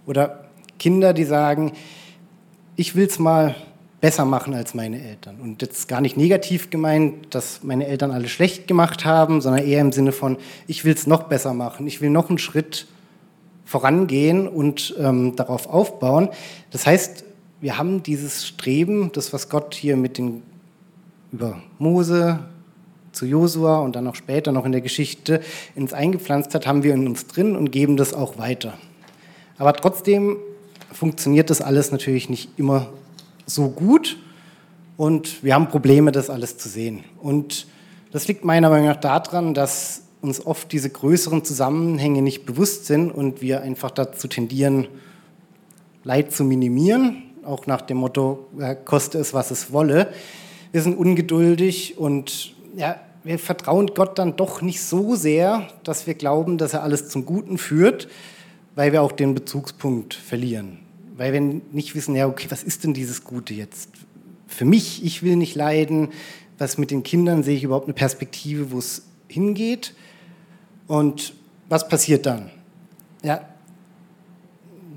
Oder 0.07 0.45
Kinder, 0.79 1.13
die 1.13 1.25
sagen, 1.25 1.73
ich 2.77 2.95
will 2.97 3.07
es 3.07 3.19
mal 3.19 3.55
besser 4.01 4.25
machen 4.25 4.55
als 4.55 4.75
meine 4.75 5.03
Eltern. 5.03 5.41
Und 5.41 5.63
jetzt 5.63 5.89
gar 5.89 6.01
nicht 6.01 6.17
negativ 6.17 6.71
gemeint, 6.71 7.35
dass 7.35 7.63
meine 7.63 7.87
Eltern 7.87 8.11
alles 8.11 8.31
schlecht 8.31 8.67
gemacht 8.67 9.05
haben, 9.05 9.41
sondern 9.41 9.65
eher 9.65 9.81
im 9.81 9.93
Sinne 9.93 10.13
von, 10.13 10.39
ich 10.67 10.85
will 10.85 10.95
es 10.95 11.07
noch 11.07 11.25
besser 11.25 11.53
machen, 11.53 11.87
ich 11.87 12.01
will 12.01 12.11
noch 12.11 12.29
einen 12.29 12.39
Schritt 12.39 12.87
vorangehen 13.65 14.49
und 14.49 14.95
ähm, 14.99 15.37
darauf 15.37 15.69
aufbauen. 15.69 16.31
Das 16.71 16.87
heißt, 16.87 17.25
wir 17.61 17.77
haben 17.77 18.03
dieses 18.03 18.47
Streben, 18.47 19.13
das 19.13 19.33
was 19.33 19.49
Gott 19.49 19.75
hier 19.75 19.97
mit 19.97 20.17
den 20.17 20.43
über 21.31 21.61
Mose, 21.79 22.41
zu 23.13 23.27
Josua 23.27 23.81
und 23.81 23.97
dann 23.97 24.07
auch 24.07 24.15
später 24.15 24.53
noch 24.53 24.65
in 24.65 24.73
der 24.73 24.81
Geschichte 24.81 25.41
ins 25.75 25.93
eingepflanzt 25.93 26.55
hat, 26.55 26.67
haben 26.67 26.83
wir 26.83 26.95
in 26.95 27.07
uns 27.07 27.27
drin 27.27 27.57
und 27.57 27.73
geben 27.73 27.97
das 27.97 28.15
auch 28.15 28.39
weiter. 28.39 28.75
Aber 29.59 29.73
trotzdem 29.73 30.37
funktioniert 30.93 31.51
das 31.51 31.61
alles 31.61 31.93
natürlich 31.93 32.29
nicht 32.29 32.51
immer 32.59 32.89
so 33.47 33.69
gut 33.69 34.17
und 34.97 35.43
wir 35.43 35.55
haben 35.55 35.69
Probleme, 35.69 36.13
das 36.13 36.31
alles 36.31 36.59
zu 36.59 36.69
sehen. 36.69 37.05
Und 37.21 37.67
das 38.13 38.29
liegt 38.29 38.45
meiner 38.45 38.71
Meinung 38.71 38.89
nach 38.89 38.97
daran, 39.01 39.55
dass 39.55 40.03
uns 40.21 40.45
oft 40.45 40.71
diese 40.73 40.91
größeren 40.91 41.45
Zusammenhänge 41.45 42.23
nicht 42.23 42.45
bewusst 42.45 42.87
sind 42.87 43.11
und 43.11 43.41
wir 43.41 43.63
einfach 43.63 43.91
dazu 43.91 44.29
tendieren, 44.29 44.89
Leid 46.05 46.33
zu 46.33 46.45
minimieren, 46.45 47.23
auch 47.45 47.67
nach 47.67 47.83
dem 47.83 47.99
Motto, 47.99 48.47
koste 48.85 49.19
es, 49.19 49.35
was 49.35 49.51
es 49.51 49.73
wolle. 49.73 50.13
Wir 50.73 50.83
sind 50.83 50.97
ungeduldig 50.97 51.99
und 51.99 52.55
ja, 52.77 52.97
wir 53.23 53.39
vertrauen 53.39 53.89
Gott 53.95 54.19
dann 54.19 54.37
doch 54.37 54.63
nicht 54.63 54.83
so 54.83 55.15
sehr, 55.15 55.69
dass 55.85 56.07
wir 56.07 56.15
glauben, 56.15 56.59
dass 56.59 56.75
er 56.75 56.83
alles 56.83 57.09
zum 57.09 57.27
Guten 57.27 57.59
führt, 57.59 58.09
weil 58.75 58.93
wir 58.93 59.03
auch 59.03 59.13
den 59.13 59.35
Bezugspunkt 59.35 60.15
verlieren. 60.15 60.79
Weil 61.17 61.33
wir 61.33 61.41
nicht 61.41 61.95
wissen, 61.95 62.17
ja, 62.17 62.27
okay, 62.27 62.47
was 62.51 62.63
ist 62.63 62.85
denn 62.85 62.95
dieses 62.95 63.25
Gute 63.25 63.53
jetzt? 63.53 63.91
Für 64.47 64.65
mich, 64.65 65.05
ich 65.05 65.23
will 65.23 65.37
nicht 65.37 65.55
leiden. 65.55 66.09
Was 66.59 66.79
mit 66.79 66.91
den 66.91 67.03
Kindern 67.03 67.43
sehe 67.43 67.57
ich 67.57 67.65
überhaupt 67.65 67.87
eine 67.87 67.95
Perspektive, 67.95 68.73
wo 68.73 68.79
es 68.79 69.07
hingeht? 69.29 69.95
Und 70.87 71.35
was 71.69 71.89
passiert 71.89 72.27
dann? 72.27 72.51
Ja, 73.23 73.43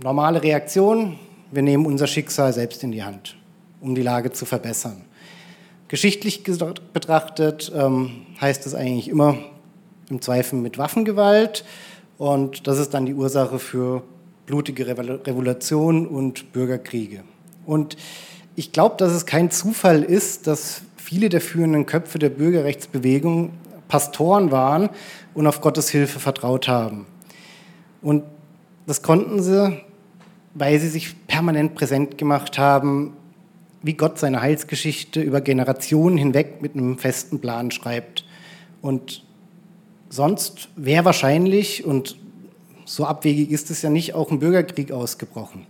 normale 0.02 0.42
Reaktion, 0.42 1.20
wir 1.52 1.62
nehmen 1.62 1.86
unser 1.86 2.08
Schicksal 2.08 2.54
selbst 2.54 2.84
in 2.84 2.92
die 2.92 3.04
Hand, 3.04 3.36
um 3.82 3.96
die 3.96 4.02
Lage 4.02 4.32
zu 4.32 4.46
verbessern. 4.46 5.04
Geschichtlich 5.94 6.42
betrachtet 6.42 7.72
ähm, 7.76 8.26
heißt 8.42 8.66
es 8.66 8.74
eigentlich 8.74 9.10
immer 9.10 9.38
im 10.10 10.24
Zweifel 10.24 10.58
mit 10.58 10.80
Waffengewalt 10.80 11.64
und 12.18 12.66
das 12.66 12.80
ist 12.80 12.96
dann 12.96 13.06
die 13.06 13.14
Ursache 13.14 13.60
für 13.60 14.02
blutige 14.48 14.88
Revolutionen 14.88 16.08
und 16.08 16.52
Bürgerkriege. 16.52 17.22
Und 17.68 17.96
ich 18.56 18.72
glaube, 18.72 18.96
dass 18.98 19.12
es 19.12 19.28
kein 19.28 19.52
Zufall 19.52 20.02
ist, 20.02 20.48
dass 20.48 20.82
viele 20.98 21.30
der 21.30 21.42
führenden 21.42 21.86
Köpfe 21.86 22.18
der 22.18 22.30
Bürgerrechtsbewegung 22.30 23.52
Pastoren 23.88 24.50
waren 24.50 24.90
und 25.36 25.46
auf 25.46 25.62
Gottes 25.62 25.90
Hilfe 25.92 26.20
vertraut 26.20 26.68
haben. 26.68 27.06
Und 28.02 28.24
das 28.88 29.04
konnten 29.04 29.44
sie, 29.44 29.78
weil 30.56 30.80
sie 30.80 30.90
sich 30.90 31.28
permanent 31.28 31.76
präsent 31.76 32.18
gemacht 32.18 32.58
haben 32.58 33.14
wie 33.84 33.94
Gott 33.94 34.18
seine 34.18 34.42
Heilsgeschichte 34.42 35.22
über 35.22 35.42
Generationen 35.42 36.18
hinweg 36.18 36.62
mit 36.62 36.74
einem 36.74 36.98
festen 36.98 37.40
Plan 37.40 37.70
schreibt. 37.70 38.26
Und 38.82 39.24
sonst 40.10 40.70
wäre 40.76 41.06
wahrscheinlich, 41.06 41.86
und 41.86 42.18
so 42.86 43.06
abwegig 43.06 43.52
ist 43.52 43.70
es 43.70 43.82
ja 43.82 43.90
nicht, 43.90 44.16
auch 44.16 44.32
ein 44.32 44.40
Bürgerkrieg 44.40 44.92
ausgebrochen. 44.92 45.68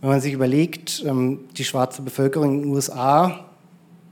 Wenn 0.00 0.10
man 0.10 0.20
sich 0.20 0.32
überlegt, 0.32 1.04
ähm, 1.06 1.40
die 1.56 1.64
schwarze 1.64 2.02
Bevölkerung 2.02 2.54
in 2.54 2.62
den 2.62 2.70
USA 2.72 3.46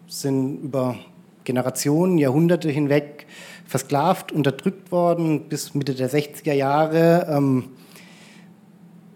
sind 0.07 0.63
über 0.63 0.97
Generationen, 1.45 2.19
Jahrhunderte 2.19 2.71
hinweg 2.71 3.27
versklavt, 3.67 4.33
unterdrückt 4.33 4.93
worden. 4.93 5.49
Bis 5.49 5.75
Mitte 5.75 5.95
der 5.95 6.11
60er 6.11 6.53
Jahre 6.53 7.27
ähm, 7.29 7.65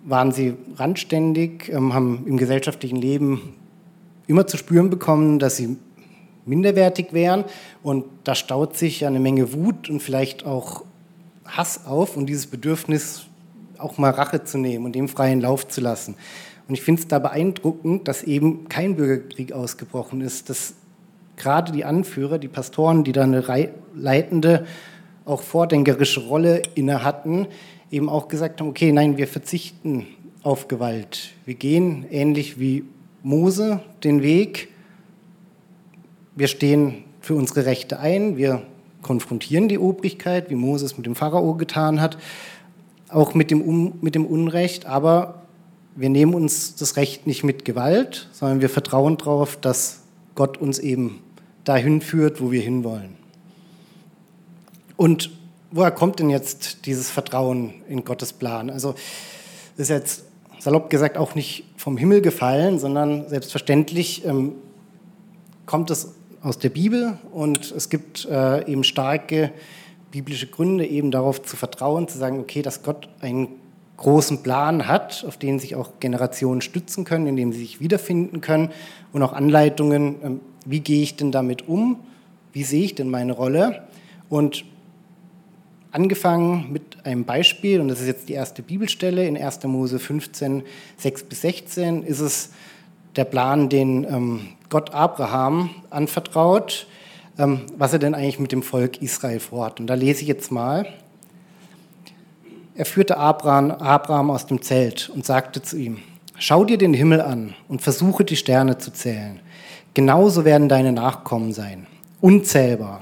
waren 0.04 0.32
sie 0.32 0.54
randständig, 0.76 1.68
ähm, 1.68 1.94
haben 1.94 2.24
im 2.26 2.36
gesellschaftlichen 2.36 2.96
Leben 2.96 3.54
immer 4.26 4.46
zu 4.46 4.56
spüren 4.56 4.90
bekommen, 4.90 5.38
dass 5.38 5.56
sie 5.56 5.76
minderwertig 6.44 7.12
wären. 7.12 7.44
Und 7.82 8.04
da 8.24 8.34
staut 8.34 8.76
sich 8.76 9.00
ja 9.00 9.08
eine 9.08 9.20
Menge 9.20 9.52
Wut 9.52 9.90
und 9.90 10.00
vielleicht 10.00 10.46
auch 10.46 10.84
Hass 11.44 11.86
auf 11.86 12.16
und 12.16 12.26
dieses 12.26 12.46
Bedürfnis, 12.46 13.26
auch 13.78 13.98
mal 13.98 14.10
Rache 14.10 14.42
zu 14.42 14.58
nehmen 14.58 14.86
und 14.86 14.94
dem 14.94 15.08
freien 15.08 15.40
Lauf 15.40 15.68
zu 15.68 15.80
lassen. 15.80 16.14
Und 16.66 16.74
ich 16.74 16.82
finde 16.82 17.02
es 17.02 17.08
da 17.08 17.18
beeindruckend, 17.18 18.08
dass 18.08 18.22
eben 18.22 18.68
kein 18.68 18.96
Bürgerkrieg 18.96 19.52
ausgebrochen 19.52 20.20
ist, 20.20 20.48
dass 20.50 20.74
gerade 21.36 21.72
die 21.72 21.84
Anführer, 21.84 22.38
die 22.38 22.48
Pastoren, 22.48 23.04
die 23.04 23.12
da 23.12 23.22
eine 23.22 23.44
leitende, 23.94 24.66
auch 25.24 25.42
vordenkerische 25.42 26.20
Rolle 26.20 26.62
inne 26.74 27.04
hatten, 27.04 27.46
eben 27.90 28.08
auch 28.08 28.28
gesagt 28.28 28.60
haben, 28.60 28.68
okay, 28.68 28.92
nein, 28.92 29.16
wir 29.16 29.28
verzichten 29.28 30.06
auf 30.42 30.68
Gewalt. 30.68 31.32
Wir 31.44 31.54
gehen 31.54 32.06
ähnlich 32.10 32.58
wie 32.58 32.84
Mose 33.26 33.80
den 34.04 34.22
Weg. 34.22 34.68
Wir 36.36 36.46
stehen 36.46 37.02
für 37.20 37.34
unsere 37.34 37.66
Rechte 37.66 37.98
ein. 37.98 38.36
Wir 38.36 38.62
konfrontieren 39.02 39.66
die 39.66 39.80
Obrigkeit, 39.80 40.48
wie 40.48 40.54
Mose 40.54 40.86
es 40.86 40.96
mit 40.96 41.06
dem 41.06 41.16
Pharao 41.16 41.54
getan 41.54 42.00
hat, 42.00 42.18
auch 43.08 43.34
mit 43.34 43.50
dem, 43.50 43.62
um, 43.62 43.98
mit 44.00 44.14
dem 44.14 44.26
Unrecht. 44.26 44.86
Aber 44.86 45.42
wir 45.96 46.08
nehmen 46.08 46.34
uns 46.34 46.76
das 46.76 46.94
Recht 46.94 47.26
nicht 47.26 47.42
mit 47.42 47.64
Gewalt, 47.64 48.28
sondern 48.30 48.60
wir 48.60 48.68
vertrauen 48.68 49.16
darauf, 49.16 49.56
dass 49.56 50.02
Gott 50.36 50.56
uns 50.56 50.78
eben 50.78 51.18
dahin 51.64 52.02
führt, 52.02 52.40
wo 52.40 52.52
wir 52.52 52.60
hinwollen. 52.60 53.16
Und 54.96 55.32
woher 55.72 55.90
kommt 55.90 56.20
denn 56.20 56.30
jetzt 56.30 56.86
dieses 56.86 57.10
Vertrauen 57.10 57.74
in 57.88 58.04
Gottes 58.04 58.32
Plan? 58.32 58.70
Also 58.70 58.94
das 59.76 59.90
ist 59.90 59.96
jetzt 59.96 60.25
salopp 60.66 60.90
gesagt 60.90 61.16
auch 61.16 61.36
nicht 61.36 61.62
vom 61.76 61.96
Himmel 61.96 62.20
gefallen, 62.22 62.80
sondern 62.80 63.28
selbstverständlich 63.28 64.24
ähm, 64.24 64.54
kommt 65.64 65.92
es 65.92 66.16
aus 66.42 66.58
der 66.58 66.70
Bibel 66.70 67.18
und 67.32 67.70
es 67.70 67.88
gibt 67.88 68.24
äh, 68.24 68.68
eben 68.68 68.82
starke 68.82 69.52
biblische 70.10 70.48
Gründe, 70.48 70.84
eben 70.84 71.12
darauf 71.12 71.40
zu 71.40 71.54
vertrauen, 71.54 72.08
zu 72.08 72.18
sagen, 72.18 72.40
okay, 72.40 72.62
dass 72.62 72.82
Gott 72.82 73.08
einen 73.20 73.46
großen 73.96 74.42
Plan 74.42 74.88
hat, 74.88 75.24
auf 75.28 75.36
den 75.36 75.60
sich 75.60 75.76
auch 75.76 76.00
Generationen 76.00 76.60
stützen 76.62 77.04
können, 77.04 77.28
in 77.28 77.36
dem 77.36 77.52
sie 77.52 77.60
sich 77.60 77.78
wiederfinden 77.78 78.40
können 78.40 78.70
und 79.12 79.22
auch 79.22 79.34
Anleitungen, 79.34 80.16
ähm, 80.24 80.40
wie 80.64 80.80
gehe 80.80 81.00
ich 81.00 81.14
denn 81.14 81.30
damit 81.30 81.68
um, 81.68 82.00
wie 82.52 82.64
sehe 82.64 82.82
ich 82.82 82.96
denn 82.96 83.08
meine 83.08 83.34
Rolle? 83.34 83.84
Und 84.28 84.64
angefangen 85.96 86.70
mit 86.70 87.04
einem 87.04 87.24
Beispiel, 87.24 87.80
und 87.80 87.88
das 87.88 88.00
ist 88.00 88.06
jetzt 88.06 88.28
die 88.28 88.34
erste 88.34 88.62
Bibelstelle 88.62 89.26
in 89.26 89.36
1. 89.36 89.64
Mose 89.64 89.98
15, 89.98 90.62
6 90.98 91.22
bis 91.24 91.40
16, 91.40 92.02
ist 92.02 92.20
es 92.20 92.50
der 93.16 93.24
Plan, 93.24 93.70
den 93.70 94.04
ähm, 94.04 94.40
Gott 94.68 94.92
Abraham 94.92 95.70
anvertraut, 95.88 96.86
ähm, 97.38 97.62
was 97.78 97.94
er 97.94 97.98
denn 97.98 98.14
eigentlich 98.14 98.38
mit 98.38 98.52
dem 98.52 98.62
Volk 98.62 99.00
Israel 99.00 99.40
vorhat. 99.40 99.80
Und 99.80 99.86
da 99.86 99.94
lese 99.94 100.20
ich 100.20 100.28
jetzt 100.28 100.52
mal. 100.52 100.86
Er 102.74 102.84
führte 102.84 103.16
Abraham, 103.16 103.70
Abraham 103.70 104.30
aus 104.30 104.44
dem 104.44 104.60
Zelt 104.60 105.08
und 105.08 105.24
sagte 105.24 105.62
zu 105.62 105.78
ihm, 105.78 106.02
schau 106.36 106.66
dir 106.66 106.76
den 106.76 106.92
Himmel 106.92 107.22
an 107.22 107.54
und 107.68 107.80
versuche 107.80 108.22
die 108.22 108.36
Sterne 108.36 108.76
zu 108.76 108.92
zählen. 108.92 109.40
Genauso 109.94 110.44
werden 110.44 110.68
deine 110.68 110.92
Nachkommen 110.92 111.54
sein, 111.54 111.86
unzählbar. 112.20 113.00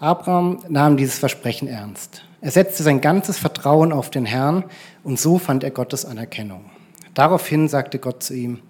Abraham 0.00 0.60
nahm 0.68 0.96
dieses 0.96 1.18
Versprechen 1.18 1.66
ernst. 1.66 2.22
Er 2.40 2.52
setzte 2.52 2.84
sein 2.84 3.00
ganzes 3.00 3.36
Vertrauen 3.36 3.92
auf 3.92 4.10
den 4.10 4.26
Herrn 4.26 4.62
und 5.02 5.18
so 5.18 5.38
fand 5.38 5.64
er 5.64 5.72
Gottes 5.72 6.04
Anerkennung. 6.04 6.66
Daraufhin 7.14 7.66
sagte 7.66 7.98
Gott 7.98 8.22
zu 8.22 8.32
ihm, 8.32 8.60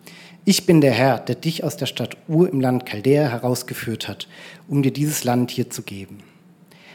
ich 0.47 0.65
bin 0.65 0.81
der 0.81 0.93
Herr, 0.93 1.19
der 1.19 1.35
dich 1.35 1.65
aus 1.65 1.77
der 1.77 1.85
Stadt 1.85 2.17
Ur 2.29 2.51
im 2.51 2.63
Land 2.63 2.87
Chaldea 2.87 3.29
herausgeführt 3.29 4.09
hat, 4.09 4.27
um 4.69 4.83
dir 4.83 4.91
dieses 4.91 5.25
Land 5.25 5.51
hier 5.51 5.69
zu 5.69 5.83
geben. 5.83 6.21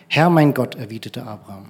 Herr 0.08 0.32
mein 0.32 0.56
Gott, 0.56 0.74
erwiderte 0.74 1.28
Abraham, 1.28 1.66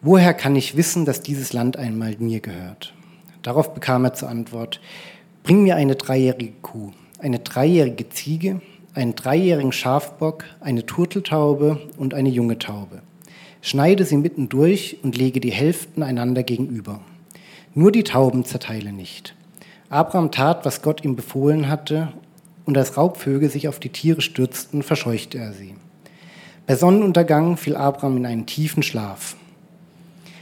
woher 0.00 0.34
kann 0.34 0.56
ich 0.56 0.76
wissen, 0.76 1.04
dass 1.04 1.20
dieses 1.20 1.52
Land 1.52 1.76
einmal 1.76 2.16
mir 2.18 2.40
gehört? 2.40 2.94
Darauf 3.42 3.74
bekam 3.74 4.04
er 4.04 4.14
zur 4.14 4.28
Antwort, 4.28 4.80
bring 5.44 5.62
mir 5.62 5.76
eine 5.76 5.94
dreijährige 5.94 6.54
Kuh, 6.62 6.90
eine 7.20 7.38
dreijährige 7.38 8.08
Ziege, 8.08 8.60
einen 8.96 9.14
dreijährigen 9.14 9.72
Schafbock, 9.72 10.44
eine 10.60 10.86
Turteltaube 10.86 11.80
und 11.98 12.14
eine 12.14 12.30
junge 12.30 12.58
Taube. 12.58 13.02
Schneide 13.60 14.04
sie 14.04 14.16
mitten 14.16 14.48
durch 14.48 14.98
und 15.02 15.16
lege 15.16 15.38
die 15.40 15.52
Hälften 15.52 16.02
einander 16.02 16.42
gegenüber. 16.42 17.00
Nur 17.74 17.92
die 17.92 18.04
Tauben 18.04 18.44
zerteile 18.44 18.92
nicht. 18.92 19.34
Abraham 19.90 20.30
tat, 20.30 20.64
was 20.64 20.82
Gott 20.82 21.04
ihm 21.04 21.14
befohlen 21.14 21.68
hatte, 21.68 22.12
und 22.64 22.76
als 22.76 22.96
Raubvögel 22.96 23.48
sich 23.48 23.68
auf 23.68 23.78
die 23.78 23.90
Tiere 23.90 24.20
stürzten, 24.20 24.82
verscheuchte 24.82 25.38
er 25.38 25.52
sie. 25.52 25.74
Bei 26.66 26.74
Sonnenuntergang 26.74 27.56
fiel 27.56 27.76
Abraham 27.76 28.16
in 28.16 28.26
einen 28.26 28.46
tiefen 28.46 28.82
Schlaf. 28.82 29.36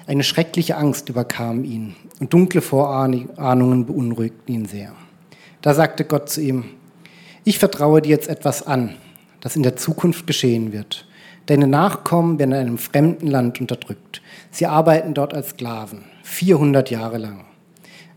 Eine 0.06 0.23
schreckliche 0.23 0.76
Angst 0.76 1.08
überkam 1.08 1.64
ihn 1.64 1.96
und 2.20 2.32
dunkle 2.32 2.62
Vorahnungen 2.62 3.84
beunruhigten 3.84 4.54
ihn 4.54 4.66
sehr. 4.66 4.92
Da 5.61 5.75
sagte 5.75 6.04
Gott 6.04 6.30
zu 6.30 6.40
ihm, 6.40 6.64
ich 7.44 7.58
vertraue 7.58 8.02
dir 8.02 8.10
jetzt 8.10 8.28
etwas 8.28 8.66
an, 8.66 8.96
das 9.40 9.56
in 9.56 9.62
der 9.62 9.76
Zukunft 9.76 10.26
geschehen 10.26 10.72
wird. 10.72 11.06
Deine 11.46 11.66
Nachkommen 11.66 12.38
werden 12.38 12.52
in 12.52 12.58
einem 12.58 12.78
fremden 12.78 13.26
Land 13.26 13.60
unterdrückt. 13.60 14.22
Sie 14.50 14.66
arbeiten 14.66 15.12
dort 15.12 15.34
als 15.34 15.50
Sklaven, 15.50 16.04
400 16.22 16.90
Jahre 16.90 17.18
lang. 17.18 17.44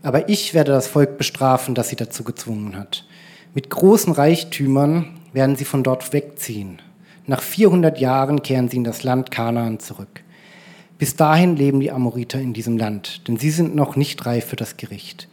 Aber 0.02 0.28
ich 0.30 0.54
werde 0.54 0.72
das 0.72 0.86
Volk 0.86 1.18
bestrafen, 1.18 1.74
das 1.74 1.90
sie 1.90 1.96
dazu 1.96 2.24
gezwungen 2.24 2.76
hat. 2.76 3.04
Mit 3.54 3.68
großen 3.68 4.12
Reichtümern 4.12 5.18
werden 5.32 5.56
sie 5.56 5.66
von 5.66 5.82
dort 5.82 6.12
wegziehen. 6.12 6.80
Nach 7.26 7.42
400 7.42 7.98
Jahren 7.98 8.42
kehren 8.42 8.68
sie 8.68 8.78
in 8.78 8.84
das 8.84 9.02
Land 9.02 9.30
Kanaan 9.30 9.80
zurück. 9.80 10.22
Bis 10.96 11.16
dahin 11.16 11.56
leben 11.56 11.80
die 11.80 11.92
Amoriter 11.92 12.40
in 12.40 12.54
diesem 12.54 12.78
Land, 12.78 13.28
denn 13.28 13.36
sie 13.36 13.50
sind 13.50 13.74
noch 13.74 13.94
nicht 13.94 14.24
reif 14.24 14.46
für 14.46 14.56
das 14.56 14.78
Gericht. 14.78 15.28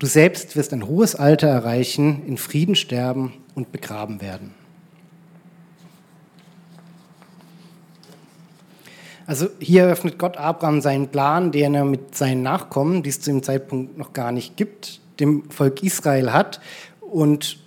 Du 0.00 0.06
selbst 0.06 0.56
wirst 0.56 0.72
ein 0.72 0.86
hohes 0.86 1.14
Alter 1.14 1.48
erreichen, 1.48 2.22
in 2.26 2.38
Frieden 2.38 2.74
sterben 2.74 3.34
und 3.54 3.70
begraben 3.70 4.22
werden. 4.22 4.54
Also 9.26 9.48
hier 9.58 9.82
eröffnet 9.82 10.18
Gott 10.18 10.38
Abraham 10.38 10.80
seinen 10.80 11.08
Plan, 11.08 11.52
den 11.52 11.74
er 11.74 11.84
mit 11.84 12.16
seinen 12.16 12.42
Nachkommen, 12.42 13.02
die 13.02 13.10
es 13.10 13.20
zu 13.20 13.30
dem 13.30 13.42
Zeitpunkt 13.42 13.98
noch 13.98 14.14
gar 14.14 14.32
nicht 14.32 14.56
gibt, 14.56 15.00
dem 15.20 15.50
Volk 15.50 15.82
Israel 15.82 16.32
hat. 16.32 16.62
Und 17.02 17.58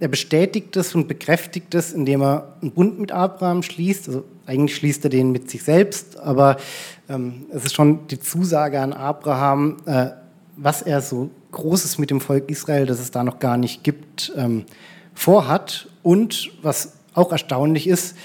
er 0.00 0.08
bestätigt 0.08 0.76
es 0.76 0.96
und 0.96 1.06
bekräftigt 1.06 1.76
es, 1.76 1.92
indem 1.92 2.22
er 2.22 2.56
einen 2.60 2.72
Bund 2.72 2.98
mit 2.98 3.12
Abraham 3.12 3.62
schließt. 3.62 4.08
Also 4.08 4.24
eigentlich 4.46 4.74
schließt 4.74 5.04
er 5.04 5.10
den 5.10 5.30
mit 5.30 5.48
sich 5.48 5.62
selbst, 5.62 6.18
aber 6.18 6.56
ähm, 7.08 7.46
es 7.52 7.64
ist 7.64 7.74
schon 7.74 8.08
die 8.08 8.18
Zusage 8.18 8.80
an 8.80 8.92
Abraham, 8.92 9.76
äh, 9.86 10.08
was 10.56 10.82
er 10.82 11.00
so 11.00 11.30
Großes 11.52 11.98
mit 11.98 12.10
dem 12.10 12.20
Volk 12.20 12.50
Israel, 12.50 12.86
das 12.86 12.98
es 12.98 13.10
da 13.10 13.22
noch 13.22 13.38
gar 13.38 13.56
nicht 13.56 13.84
gibt, 13.84 14.32
ähm, 14.36 14.64
vorhat. 15.14 15.88
Und 16.02 16.50
was 16.62 16.94
auch 17.14 17.30
erstaunlich 17.30 17.86
ist, 17.86 18.16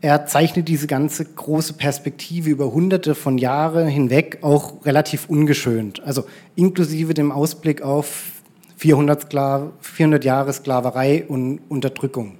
er 0.00 0.26
zeichnet 0.26 0.68
diese 0.68 0.86
ganze 0.86 1.24
große 1.24 1.72
Perspektive 1.72 2.50
über 2.50 2.72
hunderte 2.72 3.14
von 3.14 3.36
Jahren 3.36 3.88
hinweg 3.88 4.38
auch 4.42 4.84
relativ 4.84 5.28
ungeschönt. 5.28 6.02
Also 6.04 6.24
inklusive 6.54 7.14
dem 7.14 7.32
Ausblick 7.32 7.82
auf 7.82 8.32
400, 8.76 9.22
Sklav 9.22 9.62
400 9.80 10.24
Jahre 10.24 10.52
Sklaverei 10.52 11.24
und 11.26 11.60
Unterdrückung. 11.68 12.36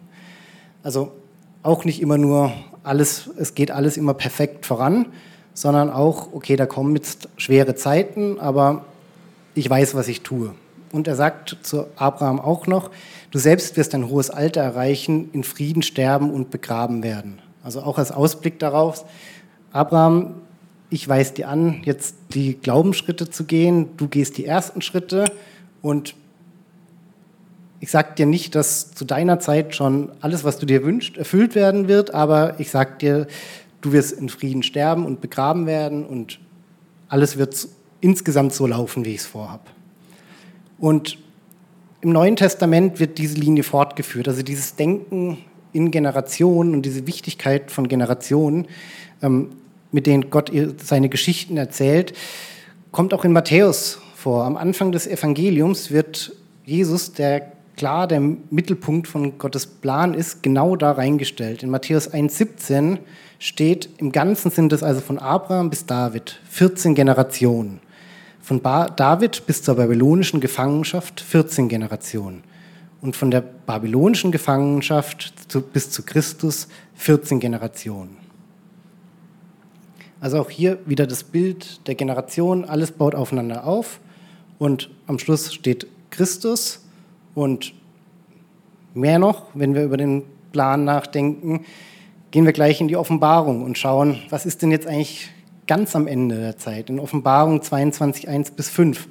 Also 0.85 1.13
auch 1.65 1.85
nicht 1.85 2.01
immer 2.01 2.17
nur 2.17 2.53
alles, 2.85 3.29
es 3.37 3.57
geht 3.57 3.73
alles 3.73 3.97
immer 3.97 4.15
perfekt 4.15 4.65
voran, 4.65 5.07
sondern 5.53 5.91
auch, 5.91 6.33
okay, 6.33 6.55
da 6.55 6.67
kommen 6.67 6.95
jetzt 6.95 7.29
schwere 7.37 7.75
Zeiten, 7.75 8.39
aber 8.39 8.85
ich 9.59 9.69
weiß, 9.69 9.95
was 9.95 10.09
ich 10.09 10.23
tue. 10.23 10.55
Und 10.93 11.09
er 11.09 11.17
sagt 11.17 11.59
zu 11.63 11.87
Abraham 11.97 12.41
auch 12.41 12.67
noch, 12.67 12.91
du 13.31 13.39
selbst 13.39 13.77
wirst 13.77 13.95
ein 13.95 14.09
hohes 14.09 14.31
Alter 14.31 14.63
erreichen, 14.63 15.31
in 15.33 15.45
Frieden 15.45 15.83
sterben 15.83 16.31
und 16.31 16.51
begraben 16.51 17.03
werden. 17.03 17.41
Also 17.63 17.83
auch 17.83 17.99
als 17.99 18.13
Ausblick 18.13 18.59
darauf, 18.59 19.05
Abraham, 19.73 20.37
ich 20.91 21.07
weise 21.09 21.35
dir 21.35 21.49
an, 21.49 21.83
jetzt 21.85 22.15
die 22.33 22.55
Glaubensschritte 22.55 23.29
zu 23.29 23.45
gehen, 23.45 23.91
du 23.99 24.09
gehst 24.09 24.39
die 24.39 24.47
ersten 24.47 24.81
Schritte 24.81 25.31
und 25.83 26.15
ich 27.81 27.91
sage 27.91 28.15
dir 28.17 28.27
nicht, 28.27 28.55
dass 28.55 28.93
zu 28.93 29.05
deiner 29.05 29.39
Zeit 29.41 29.75
schon 29.75 30.11
alles, 30.21 30.45
was 30.45 30.59
du 30.59 30.67
dir 30.67 30.83
wünschst, 30.85 31.17
erfüllt 31.17 31.55
werden 31.55 31.87
wird, 31.87 32.15
aber 32.15 32.59
ich 32.59 32.71
sage 32.71 32.97
dir, 32.99 33.27
du 33.83 33.93
wirst 33.93 34.13
in 34.13 34.29
Frieden 34.29 34.63
sterben 34.63 35.05
und 35.05 35.21
begraben 35.21 35.67
werden 35.67 36.07
und 36.07 36.41
alles 37.09 37.37
wird 37.37 37.69
insgesamt 38.01 38.53
so 38.53 38.67
laufen, 38.67 39.05
wie 39.05 39.11
ich 39.11 39.21
es 39.21 39.27
vorhabe. 39.27 39.65
Und 40.79 41.19
im 42.01 42.11
Neuen 42.11 42.37
Testament 42.37 43.01
wird 43.01 43.19
diese 43.19 43.37
Linie 43.37 43.65
fortgeführt. 43.65 44.29
Also 44.29 44.43
dieses 44.43 44.77
Denken 44.77 45.39
in 45.73 45.91
Generationen 45.91 46.75
und 46.75 46.83
diese 46.83 47.07
Wichtigkeit 47.07 47.71
von 47.71 47.89
Generationen, 47.89 48.67
ähm, 49.23 49.51
mit 49.91 50.07
denen 50.07 50.31
Gott 50.31 50.53
seine 50.83 51.09
Geschichten 51.09 51.57
erzählt, 51.57 52.13
kommt 52.93 53.13
auch 53.15 53.25
in 53.25 53.33
Matthäus 53.33 54.01
vor. 54.15 54.45
Am 54.45 54.57
Anfang 54.57 54.93
des 54.93 55.07
Evangeliums 55.07 55.91
wird 55.91 56.33
Jesus, 56.65 57.13
der 57.13 57.53
klar 57.77 58.07
der 58.07 58.21
Mittelpunkt 58.21 59.09
von 59.09 59.39
Gottes 59.39 59.67
Plan 59.67 60.15
ist, 60.15 60.43
genau 60.43 60.77
da 60.77 60.93
reingestellt. 60.93 61.63
In 61.63 61.71
Matthäus 61.71 62.13
1,17 62.13 62.99
steht, 63.39 63.89
im 63.99 64.13
Ganzen 64.13 64.51
sind 64.51 64.73
es 64.73 64.83
also 64.83 65.01
von 65.01 65.19
Abraham 65.19 65.71
bis 65.71 65.87
David 65.87 66.41
14 66.51 66.95
Generationen. 66.95 67.81
Von 68.41 68.63
David 68.63 69.47
bis 69.47 69.63
zur 69.63 69.77
babylonischen 69.77 70.41
Gefangenschaft 70.41 71.21
14 71.21 71.69
Generationen. 71.69 72.45
Und 73.01 73.15
von 73.15 73.31
der 73.31 73.41
babylonischen 73.41 74.33
Gefangenschaft 74.33 75.33
zu, 75.49 75.61
bis 75.61 75.91
zu 75.91 76.03
Christus 76.03 76.69
14 76.97 77.39
Generationen. 77.41 78.17
Also 80.21 80.41
auch 80.41 80.51
hier 80.51 80.79
wieder 80.87 81.07
das 81.07 81.23
Bild 81.23 81.87
der 81.87 81.95
Generation, 81.95 82.65
alles 82.65 82.91
baut 82.91 83.15
aufeinander 83.15 83.65
auf 83.65 84.01
und 84.59 84.91
am 85.07 85.19
Schluss 85.19 85.55
steht 85.55 85.87
Christus 86.11 86.85
und 87.35 87.73
mehr 88.95 89.21
noch, 89.21 89.47
wenn 89.55 89.75
wir 89.75 89.85
über 89.85 89.97
den 89.97 90.25
Plan 90.51 90.85
nachdenken, 90.85 91.65
gehen 92.33 92.45
wir 92.45 92.53
gleich 92.53 92.81
in 92.81 92.89
die 92.89 92.97
Offenbarung 92.97 93.63
und 93.63 93.79
schauen, 93.79 94.21
was 94.29 94.45
ist 94.45 94.63
denn 94.63 94.73
jetzt 94.73 94.87
eigentlich 94.87 95.29
ganz 95.69 95.95
am 95.95 96.09
Ende 96.09 96.37
der 96.37 96.57
Zeit, 96.57 96.91
in 96.91 96.99
Offenbarung 96.99 97.63
22, 97.63 98.29
1 98.29 98.51
bis 98.53 98.69
5, 98.71 99.07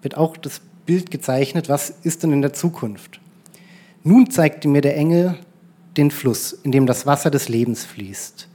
wird 0.00 0.16
auch 0.16 0.36
das 0.36 0.60
Bild 0.86 1.12
gezeichnet, 1.12 1.68
was 1.68 1.90
ist 2.02 2.24
denn 2.24 2.32
in 2.32 2.42
der 2.42 2.52
Zukunft. 2.52 3.20
Nun 4.02 4.30
zeigte 4.30 4.66
mir 4.66 4.80
der 4.80 4.96
Engel 4.96 5.36
den 5.96 6.10
Fluss, 6.10 6.52
in 6.52 6.72
dem 6.72 6.86
das 6.86 7.06
Wasser 7.06 7.30
des 7.30 7.48
Lebens 7.48 7.84
fließt. 7.84 8.48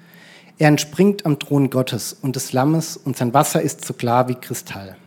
Er 0.58 0.68
entspringt 0.68 1.26
am 1.26 1.40
Thron 1.40 1.70
Gottes 1.70 2.18
und 2.22 2.36
des 2.36 2.52
Lammes 2.52 2.98
und 2.98 3.16
sein 3.16 3.34
Wasser 3.34 3.62
ist 3.62 3.86
so 3.86 3.94
klar 3.94 4.28
wie 4.28 4.36
Kristall. 4.36 4.98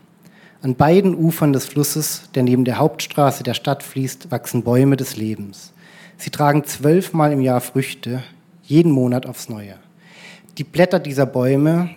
An 0.62 0.76
beiden 0.76 1.16
Ufern 1.16 1.52
des 1.52 1.66
Flusses, 1.66 2.30
der 2.34 2.44
neben 2.44 2.64
der 2.64 2.78
Hauptstraße 2.78 3.42
der 3.42 3.54
Stadt 3.54 3.82
fließt, 3.82 4.30
wachsen 4.30 4.62
Bäume 4.62 4.96
des 4.96 5.16
Lebens. 5.16 5.72
Sie 6.16 6.30
tragen 6.30 6.64
zwölfmal 6.64 7.32
im 7.32 7.40
Jahr 7.40 7.60
Früchte, 7.60 8.22
jeden 8.62 8.92
Monat 8.92 9.26
aufs 9.26 9.48
Neue. 9.48 9.74
Die 10.58 10.64
Blätter 10.64 11.00
dieser 11.00 11.26
Bäume 11.26 11.90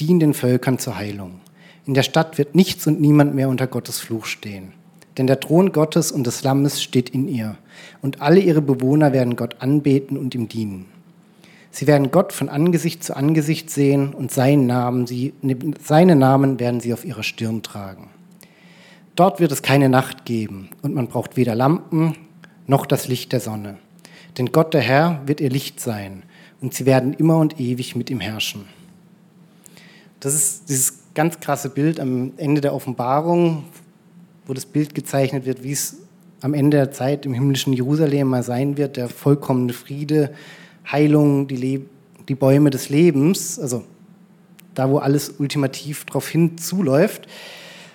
dienen 0.00 0.20
den 0.20 0.34
Völkern 0.34 0.78
zur 0.78 0.96
Heilung. 0.96 1.40
In 1.86 1.94
der 1.94 2.02
Stadt 2.02 2.38
wird 2.38 2.54
nichts 2.54 2.86
und 2.86 3.00
niemand 3.00 3.34
mehr 3.34 3.48
unter 3.48 3.66
Gottes 3.66 3.98
Fluch 4.00 4.26
stehen. 4.26 4.72
Denn 5.18 5.26
der 5.26 5.40
Thron 5.40 5.72
Gottes 5.72 6.12
und 6.12 6.26
des 6.26 6.42
Lammes 6.42 6.82
steht 6.82 7.10
in 7.10 7.28
ihr, 7.28 7.56
und 8.00 8.22
alle 8.22 8.40
ihre 8.40 8.62
Bewohner 8.62 9.12
werden 9.12 9.36
Gott 9.36 9.56
anbeten 9.60 10.16
und 10.16 10.34
ihm 10.34 10.48
dienen. 10.48 10.86
Sie 11.70 11.86
werden 11.86 12.10
Gott 12.10 12.32
von 12.32 12.48
Angesicht 12.48 13.04
zu 13.04 13.16
Angesicht 13.16 13.70
sehen 13.70 14.12
und 14.14 14.32
seinen 14.32 14.66
Namen, 14.66 15.06
sie, 15.06 15.34
seine 15.82 16.16
Namen 16.16 16.58
werden 16.58 16.80
sie 16.80 16.92
auf 16.92 17.04
ihrer 17.04 17.22
Stirn 17.22 17.62
tragen. 17.62 18.08
Dort 19.14 19.38
wird 19.40 19.52
es 19.52 19.62
keine 19.62 19.88
Nacht 19.88 20.24
geben 20.24 20.70
und 20.82 20.94
man 20.94 21.08
braucht 21.08 21.36
weder 21.36 21.54
Lampen 21.54 22.16
noch 22.66 22.86
das 22.86 23.06
Licht 23.06 23.32
der 23.32 23.40
Sonne. 23.40 23.76
Denn 24.38 24.52
Gott 24.52 24.74
der 24.74 24.80
Herr 24.80 25.20
wird 25.26 25.40
ihr 25.40 25.50
Licht 25.50 25.80
sein 25.80 26.22
und 26.60 26.74
sie 26.74 26.86
werden 26.86 27.14
immer 27.14 27.36
und 27.36 27.60
ewig 27.60 27.94
mit 27.96 28.10
ihm 28.10 28.20
herrschen. 28.20 28.64
Das 30.20 30.34
ist 30.34 30.68
dieses 30.68 30.98
ganz 31.14 31.40
krasse 31.40 31.70
Bild 31.70 31.98
am 31.98 32.32
Ende 32.36 32.60
der 32.60 32.74
Offenbarung, 32.74 33.64
wo 34.46 34.52
das 34.52 34.66
Bild 34.66 34.94
gezeichnet 34.94 35.46
wird, 35.46 35.64
wie 35.64 35.72
es 35.72 35.96
am 36.42 36.54
Ende 36.54 36.76
der 36.76 36.92
Zeit 36.92 37.24
im 37.24 37.34
himmlischen 37.34 37.72
Jerusalem 37.72 38.28
mal 38.28 38.42
sein 38.42 38.76
wird, 38.76 38.96
der 38.96 39.08
vollkommene 39.08 39.72
Friede, 39.72 40.32
Heilung, 40.90 41.48
die, 41.48 41.56
Le 41.56 41.80
die 42.28 42.34
Bäume 42.34 42.70
des 42.70 42.90
Lebens, 42.90 43.58
also 43.58 43.82
da, 44.74 44.88
wo 44.90 44.98
alles 44.98 45.34
ultimativ 45.38 46.04
darauf 46.04 46.28
hinzuläuft. 46.28 47.26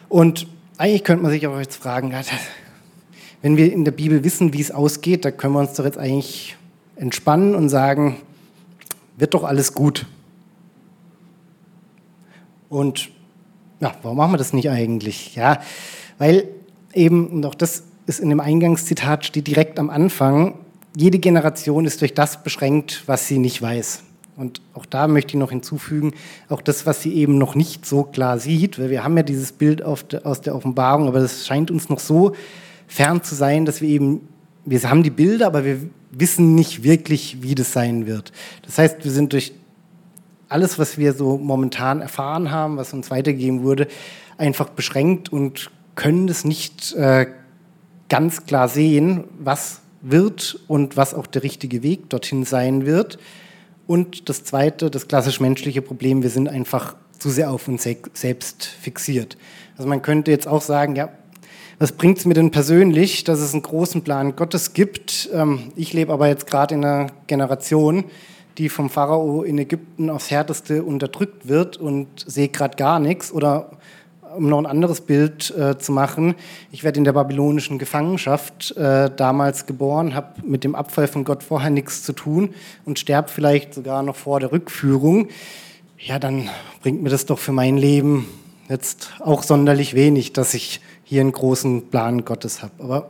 Und 0.10 0.48
eigentlich 0.78 1.04
könnte 1.04 1.24
man 1.24 1.32
sich 1.32 1.46
auch 1.48 1.58
jetzt 1.58 1.78
fragen, 1.78 2.14
wenn 3.42 3.56
wir 3.56 3.72
in 3.72 3.86
der 3.86 3.92
Bibel 3.92 4.24
wissen, 4.24 4.52
wie 4.54 4.62
es 4.62 4.72
ausgeht, 4.72 5.24
da 5.26 5.32
können 5.32 5.54
wir 5.54 5.60
uns 5.60 5.74
doch 5.74 5.86
jetzt 5.86 5.98
eigentlich 5.98 6.58
entspannen 6.96 7.56
und 7.56 7.70
sagen, 7.70 8.18
wird 9.18 9.34
doch 9.34 9.44
alles 9.44 9.74
gut. 9.74 10.06
Und 12.76 13.10
ja, 13.80 13.96
warum 14.02 14.18
machen 14.18 14.34
wir 14.34 14.38
das 14.38 14.52
nicht 14.52 14.70
eigentlich? 14.70 15.34
Ja, 15.36 15.62
weil 16.18 16.50
eben, 16.94 17.28
und 17.28 17.46
auch 17.46 17.56
das 17.56 17.84
ist 18.06 18.20
in 18.20 18.28
dem 18.28 18.42
Eingangszitat, 18.42 19.26
steht 19.26 19.48
direkt 19.48 19.80
am 19.80 19.90
Anfang, 19.90 20.56
jede 20.94 21.20
Generation 21.20 21.86
ist 21.86 22.02
durch 22.02 22.14
das 22.14 22.44
beschränkt, 22.44 23.04
was 23.06 23.30
sie 23.30 23.38
nicht 23.38 23.62
weiß. 23.62 24.04
Und 24.36 24.62
auch 24.74 24.86
da 24.86 25.08
möchte 25.08 25.30
ich 25.30 25.36
noch 25.36 25.52
hinzufügen, 25.52 26.12
auch 26.50 26.62
das, 26.62 26.86
was 26.86 27.02
sie 27.02 27.14
eben 27.14 27.38
noch 27.38 27.56
nicht 27.56 27.86
so 27.86 28.04
klar 28.04 28.40
sieht, 28.40 28.78
weil 28.78 28.90
wir 28.90 29.06
haben 29.06 29.16
ja 29.16 29.24
dieses 29.24 29.54
Bild 29.54 29.82
aus 29.82 30.06
der 30.10 30.54
Offenbarung, 30.54 31.08
aber 31.08 31.22
das 31.22 31.48
scheint 31.48 31.72
uns 31.72 31.88
noch 31.88 32.00
so 32.00 32.36
fern 32.88 33.24
zu 33.24 33.36
sein, 33.36 33.64
dass 33.64 33.80
wir 33.80 33.88
eben, 33.88 34.28
wir 34.66 34.84
haben 34.90 35.04
die 35.04 35.12
Bilder, 35.12 35.48
aber 35.48 35.64
wir 35.64 35.80
wissen 36.12 36.56
nicht 36.56 36.84
wirklich, 36.84 37.38
wie 37.42 37.56
das 37.56 37.72
sein 37.72 38.06
wird. 38.06 38.34
Das 38.64 38.78
heißt, 38.78 39.06
wir 39.06 39.12
sind 39.12 39.32
durch 39.32 39.54
alles, 40.50 40.80
was 40.80 40.98
wir 40.98 41.14
so 41.14 41.38
momentan 41.38 42.02
erfahren 42.02 42.52
haben, 42.52 42.78
was 42.78 42.94
uns 42.94 43.12
weitergegeben 43.12 43.64
wurde, 43.64 43.88
einfach 44.38 44.70
beschränkt 44.70 45.32
und 45.32 45.72
können 45.96 46.28
das 46.28 46.46
nicht 46.46 46.94
äh, 46.94 47.28
ganz 48.10 48.46
klar 48.46 48.68
sehen, 48.68 49.24
was 49.40 49.82
wird 50.02 50.60
und 50.68 50.98
was 50.98 51.14
auch 51.14 51.26
der 51.26 51.44
richtige 51.44 51.82
Weg 51.82 52.10
dorthin 52.10 52.44
sein 52.44 52.86
wird. 52.86 53.18
Und 53.88 54.30
das 54.30 54.44
zweite, 54.44 54.92
das 54.92 55.08
klassisch 55.08 55.40
menschliche 55.40 55.82
Problem, 55.82 56.24
wir 56.24 56.30
sind 56.30 56.48
einfach 56.48 56.96
zu 57.18 57.30
sehr 57.30 57.50
auf 57.50 57.68
uns 57.68 57.88
selbst 58.14 58.66
fixiert. 58.66 59.38
Also 59.78 59.88
man 59.88 60.02
könnte 60.02 60.32
jetzt 60.32 60.48
auch 60.48 60.62
sagen, 60.62 60.96
ja, 60.96 61.10
was 61.78 61.92
bringt 61.92 62.18
es 62.18 62.26
mir 62.26 62.34
denn 62.34 62.52
persönlich, 62.52 63.24
dass 63.26 63.40
es 63.40 63.54
einen 63.54 63.64
großen 63.64 64.02
Plan 64.04 64.36
Gottes 64.36 64.74
gibt? 64.74 65.30
Ähm, 65.34 65.72
ich 65.76 65.92
lebe 65.94 66.14
aber 66.14 66.28
jetzt 66.28 66.48
gerade 66.48 66.76
in 66.76 66.86
einer 66.86 67.08
Generation, 67.28 68.06
die 68.58 68.70
vom 68.70 68.90
Pharao 68.90 69.44
in 69.44 69.58
Ägypten 69.58 70.10
aufs 70.10 70.32
Härteste 70.32 70.84
unterdrückt 70.84 71.48
wird 71.48 71.78
und 71.78 72.08
sehe 72.26 72.48
gerade 72.48 72.78
gar 72.78 73.00
nichts 73.00 73.32
oder 73.32 73.72
um 74.36 74.50
noch 74.50 74.58
ein 74.58 74.66
anderes 74.66 75.02
Bild 75.02 75.56
äh, 75.58 75.78
zu 75.78 75.92
machen, 75.92 76.36
ich 76.72 76.84
werde 76.84 76.98
in 76.98 77.06
der 77.06 77.14
babylonischen 77.14 77.80
Gefangenschaft 77.80 78.76
äh, 78.76 79.10
damals 79.16 79.66
geboren, 79.66 80.14
habe 80.14 80.42
mit 80.44 80.64
dem 80.64 80.76
Abfall 80.76 81.08
von 81.08 81.24
Gott 81.24 81.44
vorher 81.44 81.70
nichts 81.70 82.04
zu 82.04 82.14
tun 82.14 82.54
und 82.86 83.00
sterbe 83.00 83.30
vielleicht 83.30 83.74
sogar 83.74 84.04
noch 84.04 84.16
vor 84.16 84.40
der 84.40 84.52
Rückführung. 84.52 85.30
Ja, 85.98 86.20
dann 86.20 86.50
bringt 86.82 87.02
mir 87.02 87.10
das 87.10 87.26
doch 87.26 87.40
für 87.40 87.54
mein 87.54 87.78
Leben 87.78 88.28
jetzt 88.68 89.14
auch 89.20 89.44
sonderlich 89.44 89.94
wenig, 89.94 90.34
dass 90.34 90.54
ich 90.54 90.82
hier 91.04 91.22
einen 91.22 91.32
großen 91.32 91.90
Plan 91.90 92.26
Gottes 92.26 92.62
habe. 92.62 92.74
Aber 92.80 93.10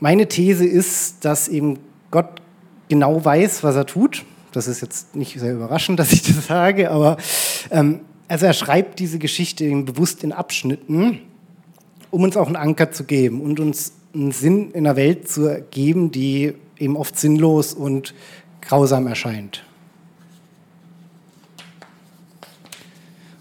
meine 0.00 0.28
These 0.28 0.66
ist, 0.66 1.24
dass 1.24 1.48
eben 1.48 1.78
Gott 2.10 2.42
genau 2.90 3.24
weiß, 3.24 3.64
was 3.64 3.76
er 3.76 3.86
tut. 3.86 4.26
Das 4.52 4.68
ist 4.68 4.82
jetzt 4.82 5.16
nicht 5.16 5.40
sehr 5.40 5.54
überraschend, 5.54 5.98
dass 5.98 6.12
ich 6.12 6.22
das 6.22 6.46
sage, 6.46 6.90
aber 6.90 7.16
ähm, 7.70 8.00
also 8.28 8.44
er 8.44 8.52
schreibt 8.52 8.98
diese 8.98 9.18
Geschichte 9.18 9.64
bewusst 9.82 10.22
in 10.22 10.32
Abschnitten, 10.32 11.20
um 12.10 12.22
uns 12.22 12.36
auch 12.36 12.46
einen 12.46 12.56
Anker 12.56 12.92
zu 12.92 13.04
geben 13.04 13.40
und 13.40 13.58
uns 13.58 13.94
einen 14.14 14.32
Sinn 14.32 14.72
in 14.72 14.84
der 14.84 14.96
Welt 14.96 15.28
zu 15.28 15.64
geben, 15.70 16.10
die 16.10 16.54
eben 16.78 16.96
oft 16.96 17.18
sinnlos 17.18 17.72
und 17.72 18.14
grausam 18.60 19.06
erscheint. 19.06 19.64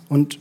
Und 0.08 0.40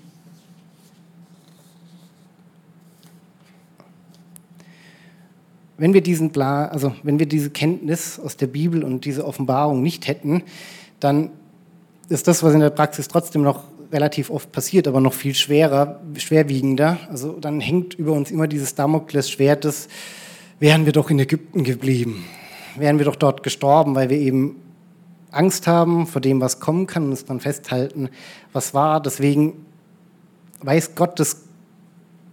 wenn 5.79 5.95
wir 5.95 6.01
diesen 6.01 6.33
Plan, 6.33 6.69
also 6.71 6.93
wenn 7.05 7.19
wir 7.19 7.27
diese 7.27 7.51
Kenntnis 7.51 8.19
aus 8.19 8.37
der 8.37 8.49
Bibel 8.49 8.83
und 8.83 9.05
diese 9.05 9.25
Offenbarung 9.25 9.81
nicht 9.81 10.09
hätten, 10.09 10.43
dann 11.01 11.31
ist 12.09 12.27
das, 12.27 12.43
was 12.43 12.53
in 12.53 12.61
der 12.61 12.71
Praxis 12.71 13.07
trotzdem 13.07 13.43
noch 13.43 13.63
relativ 13.93 14.29
oft 14.29 14.51
passiert, 14.53 14.89
aber 14.89 15.01
noch 15.01 15.15
viel 15.15 15.35
schwerer, 15.35 16.01
schwerwiegender. 16.17 16.99
Also 17.09 17.39
dann 17.41 17.61
hängt 17.61 17.95
über 17.95 18.13
uns 18.13 18.31
immer 18.31 18.49
dieses 18.49 18.75
Damoklesschwert 18.75 19.65
des, 19.65 19.89
wären 20.59 20.85
wir 20.85 20.93
doch 20.93 21.11
in 21.11 21.19
Ägypten 21.21 21.63
geblieben, 21.63 22.25
wären 22.77 22.99
wir 22.99 23.05
doch 23.05 23.17
dort 23.17 23.45
gestorben, 23.45 23.95
weil 23.95 24.11
wir 24.11 24.19
eben 24.19 24.57
Angst 25.31 25.67
haben 25.67 26.07
vor 26.07 26.21
dem, 26.21 26.41
was 26.41 26.59
kommen 26.59 26.87
kann 26.87 27.05
und 27.05 27.11
uns 27.11 27.25
dann 27.25 27.39
festhalten, 27.39 28.09
was 28.53 28.75
war. 28.75 29.01
Deswegen 29.01 29.65
weiß 30.63 30.97
Gott 30.97 31.21
das 31.21 31.45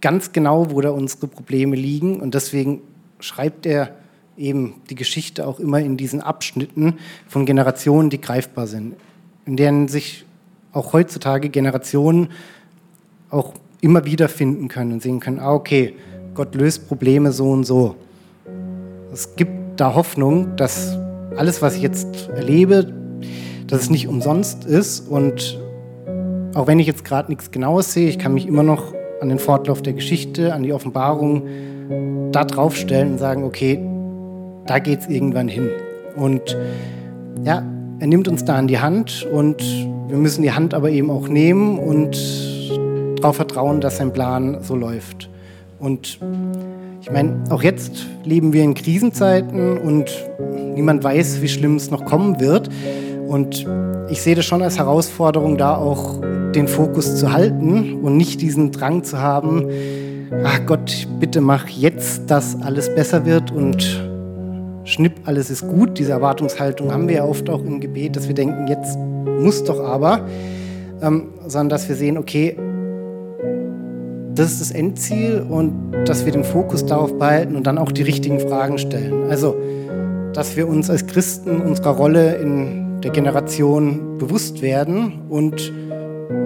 ganz 0.00 0.32
genau, 0.32 0.70
wo 0.70 0.80
da 0.80 0.90
unsere 0.90 1.28
Probleme 1.28 1.76
liegen 1.76 2.20
und 2.20 2.34
deswegen 2.34 2.80
schreibt 3.20 3.66
er 3.66 3.90
eben 4.36 4.74
die 4.90 4.94
Geschichte 4.94 5.46
auch 5.46 5.58
immer 5.58 5.80
in 5.80 5.96
diesen 5.96 6.20
Abschnitten 6.20 6.98
von 7.26 7.46
Generationen, 7.46 8.10
die 8.10 8.20
greifbar 8.20 8.66
sind, 8.66 8.94
in 9.46 9.56
denen 9.56 9.88
sich 9.88 10.24
auch 10.72 10.92
heutzutage 10.92 11.48
Generationen 11.48 12.28
auch 13.30 13.54
immer 13.80 14.04
wieder 14.04 14.28
finden 14.28 14.68
können 14.68 14.92
und 14.92 15.02
sehen 15.02 15.20
können, 15.20 15.38
ah, 15.38 15.52
okay, 15.52 15.94
Gott 16.34 16.54
löst 16.54 16.88
Probleme 16.88 17.32
so 17.32 17.50
und 17.50 17.64
so. 17.64 17.96
Es 19.12 19.36
gibt 19.36 19.80
da 19.80 19.94
Hoffnung, 19.94 20.56
dass 20.56 20.98
alles, 21.36 21.62
was 21.62 21.76
ich 21.76 21.82
jetzt 21.82 22.28
erlebe, 22.28 22.92
dass 23.66 23.82
es 23.82 23.90
nicht 23.90 24.08
umsonst 24.08 24.64
ist 24.64 25.00
und 25.00 25.58
auch 26.54 26.66
wenn 26.66 26.78
ich 26.78 26.86
jetzt 26.86 27.04
gerade 27.04 27.30
nichts 27.30 27.50
Genaues 27.50 27.92
sehe, 27.92 28.08
ich 28.08 28.18
kann 28.18 28.34
mich 28.34 28.46
immer 28.46 28.62
noch 28.62 28.94
an 29.20 29.28
den 29.28 29.38
Fortlauf 29.38 29.82
der 29.82 29.92
Geschichte, 29.92 30.54
an 30.54 30.62
die 30.62 30.72
Offenbarung 30.72 31.42
da 32.32 32.44
draufstellen 32.44 33.12
und 33.12 33.18
sagen, 33.18 33.44
okay, 33.44 33.80
da 34.66 34.78
geht 34.78 35.00
es 35.00 35.08
irgendwann 35.08 35.48
hin. 35.48 35.68
Und 36.16 36.56
ja, 37.44 37.62
er 37.98 38.06
nimmt 38.06 38.28
uns 38.28 38.44
da 38.44 38.56
an 38.56 38.66
die 38.66 38.78
Hand 38.78 39.26
und 39.32 39.62
wir 40.08 40.16
müssen 40.16 40.42
die 40.42 40.52
Hand 40.52 40.74
aber 40.74 40.90
eben 40.90 41.10
auch 41.10 41.28
nehmen 41.28 41.78
und 41.78 42.16
darauf 43.20 43.36
vertrauen, 43.36 43.80
dass 43.80 43.96
sein 43.96 44.12
Plan 44.12 44.58
so 44.62 44.76
läuft. 44.76 45.30
Und 45.78 46.18
ich 47.00 47.10
meine, 47.10 47.44
auch 47.50 47.62
jetzt 47.62 48.06
leben 48.24 48.52
wir 48.52 48.62
in 48.62 48.74
Krisenzeiten 48.74 49.78
und 49.78 50.10
niemand 50.74 51.04
weiß, 51.04 51.42
wie 51.42 51.48
schlimm 51.48 51.76
es 51.76 51.90
noch 51.90 52.04
kommen 52.04 52.40
wird. 52.40 52.68
Und 53.28 53.66
ich 54.08 54.22
sehe 54.22 54.34
das 54.34 54.44
schon 54.44 54.62
als 54.62 54.78
Herausforderung, 54.78 55.56
da 55.56 55.76
auch 55.76 56.20
den 56.54 56.68
Fokus 56.68 57.16
zu 57.16 57.32
halten 57.32 58.00
und 58.02 58.16
nicht 58.16 58.40
diesen 58.40 58.72
Drang 58.72 59.02
zu 59.02 59.20
haben, 59.20 59.66
ach 60.44 60.66
Gott, 60.66 61.06
bitte 61.20 61.40
mach 61.40 61.68
jetzt, 61.68 62.30
dass 62.30 62.60
alles 62.62 62.94
besser 62.94 63.24
wird 63.26 63.50
und 63.50 63.84
schnipp, 64.84 65.12
alles 65.24 65.50
ist 65.50 65.66
gut. 65.68 65.98
Diese 65.98 66.12
Erwartungshaltung 66.12 66.92
haben 66.92 67.08
wir 67.08 67.16
ja 67.16 67.24
oft 67.24 67.48
auch 67.50 67.62
im 67.62 67.80
Gebet, 67.80 68.16
dass 68.16 68.28
wir 68.28 68.34
denken, 68.34 68.66
jetzt 68.68 68.98
muss 69.40 69.64
doch 69.64 69.80
aber, 69.80 70.26
ähm, 71.02 71.28
sondern 71.46 71.70
dass 71.70 71.88
wir 71.88 71.96
sehen, 71.96 72.18
okay, 72.18 72.56
das 74.34 74.52
ist 74.52 74.60
das 74.60 74.70
Endziel 74.70 75.44
und 75.48 75.92
dass 76.04 76.24
wir 76.24 76.32
den 76.32 76.44
Fokus 76.44 76.84
darauf 76.84 77.18
behalten 77.18 77.56
und 77.56 77.66
dann 77.66 77.78
auch 77.78 77.90
die 77.90 78.02
richtigen 78.02 78.38
Fragen 78.38 78.78
stellen. 78.78 79.30
Also, 79.30 79.56
dass 80.34 80.56
wir 80.56 80.68
uns 80.68 80.90
als 80.90 81.06
Christen 81.06 81.60
unserer 81.62 81.96
Rolle 81.96 82.34
in 82.36 83.00
der 83.00 83.10
Generation 83.10 84.18
bewusst 84.18 84.60
werden 84.60 85.22
und 85.30 85.72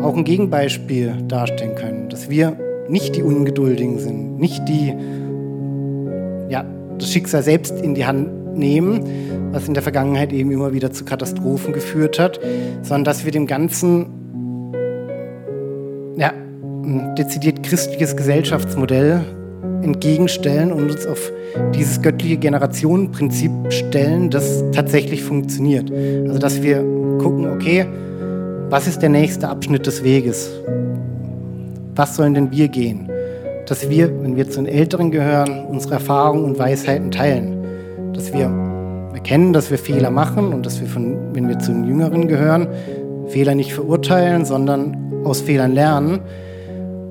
auch 0.02 0.16
ein 0.16 0.24
Gegenbeispiel 0.24 1.14
darstellen 1.26 1.74
können, 1.74 2.08
dass 2.08 2.30
wir 2.30 2.56
nicht 2.90 3.16
die 3.16 3.22
Ungeduldigen 3.22 3.98
sind, 3.98 4.38
nicht 4.38 4.68
die 4.68 4.94
ja, 6.48 6.64
das 6.98 7.10
Schicksal 7.10 7.42
selbst 7.42 7.80
in 7.80 7.94
die 7.94 8.04
Hand 8.04 8.56
nehmen, 8.56 9.52
was 9.52 9.68
in 9.68 9.74
der 9.74 9.82
Vergangenheit 9.82 10.32
eben 10.32 10.50
immer 10.50 10.72
wieder 10.72 10.90
zu 10.90 11.04
Katastrophen 11.04 11.72
geführt 11.72 12.18
hat, 12.18 12.40
sondern 12.82 13.04
dass 13.04 13.24
wir 13.24 13.32
dem 13.32 13.46
Ganzen 13.46 14.06
ja, 16.16 16.32
ein 16.32 17.14
dezidiert 17.16 17.62
christliches 17.62 18.16
Gesellschaftsmodell 18.16 19.24
entgegenstellen 19.82 20.72
und 20.72 20.90
uns 20.90 21.06
auf 21.06 21.32
dieses 21.74 22.02
göttliche 22.02 22.36
Generationenprinzip 22.36 23.50
stellen, 23.70 24.30
das 24.30 24.64
tatsächlich 24.72 25.22
funktioniert. 25.22 25.90
Also 26.26 26.38
dass 26.38 26.62
wir 26.62 26.78
gucken, 27.18 27.46
okay, 27.50 27.86
was 28.68 28.86
ist 28.86 29.00
der 29.00 29.08
nächste 29.08 29.48
Abschnitt 29.48 29.86
des 29.86 30.04
Weges? 30.04 30.50
Was 32.00 32.16
sollen 32.16 32.32
denn 32.32 32.50
wir 32.50 32.68
gehen? 32.68 33.10
Dass 33.66 33.90
wir, 33.90 34.22
wenn 34.22 34.34
wir 34.34 34.48
zu 34.48 34.62
den 34.62 34.72
Älteren 34.72 35.10
gehören, 35.10 35.66
unsere 35.66 35.96
Erfahrungen 35.96 36.44
und 36.44 36.58
Weisheiten 36.58 37.10
teilen. 37.10 37.62
Dass 38.14 38.32
wir 38.32 38.50
erkennen, 39.12 39.52
dass 39.52 39.70
wir 39.70 39.76
Fehler 39.76 40.10
machen 40.10 40.54
und 40.54 40.64
dass 40.64 40.80
wir, 40.80 40.88
von, 40.88 41.34
wenn 41.34 41.46
wir 41.46 41.58
zu 41.58 41.72
den 41.72 41.84
Jüngeren 41.84 42.26
gehören, 42.26 42.68
Fehler 43.26 43.54
nicht 43.54 43.74
verurteilen, 43.74 44.46
sondern 44.46 44.96
aus 45.24 45.42
Fehlern 45.42 45.74
lernen 45.74 46.20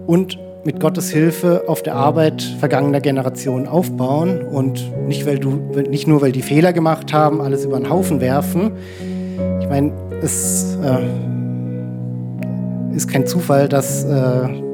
und 0.07 0.39
mit 0.63 0.79
Gottes 0.79 1.11
Hilfe 1.11 1.65
auf 1.67 1.83
der 1.83 1.93
Arbeit 1.93 2.41
vergangener 2.41 2.99
Generationen 2.99 3.67
aufbauen 3.67 4.41
und 4.41 4.91
nicht, 5.07 5.27
weil 5.27 5.37
du, 5.37 5.51
nicht 5.87 6.07
nur, 6.07 6.23
weil 6.23 6.31
die 6.31 6.41
Fehler 6.41 6.73
gemacht 6.73 7.13
haben, 7.13 7.41
alles 7.41 7.63
über 7.63 7.77
den 7.77 7.91
Haufen 7.91 8.21
werfen. 8.21 8.71
Ich 9.61 9.69
meine, 9.69 9.91
es 10.23 10.79
äh, 10.83 11.05
ist 12.95 13.07
kein 13.07 13.27
Zufall, 13.27 13.69
dass 13.69 14.03
äh, 14.03 14.67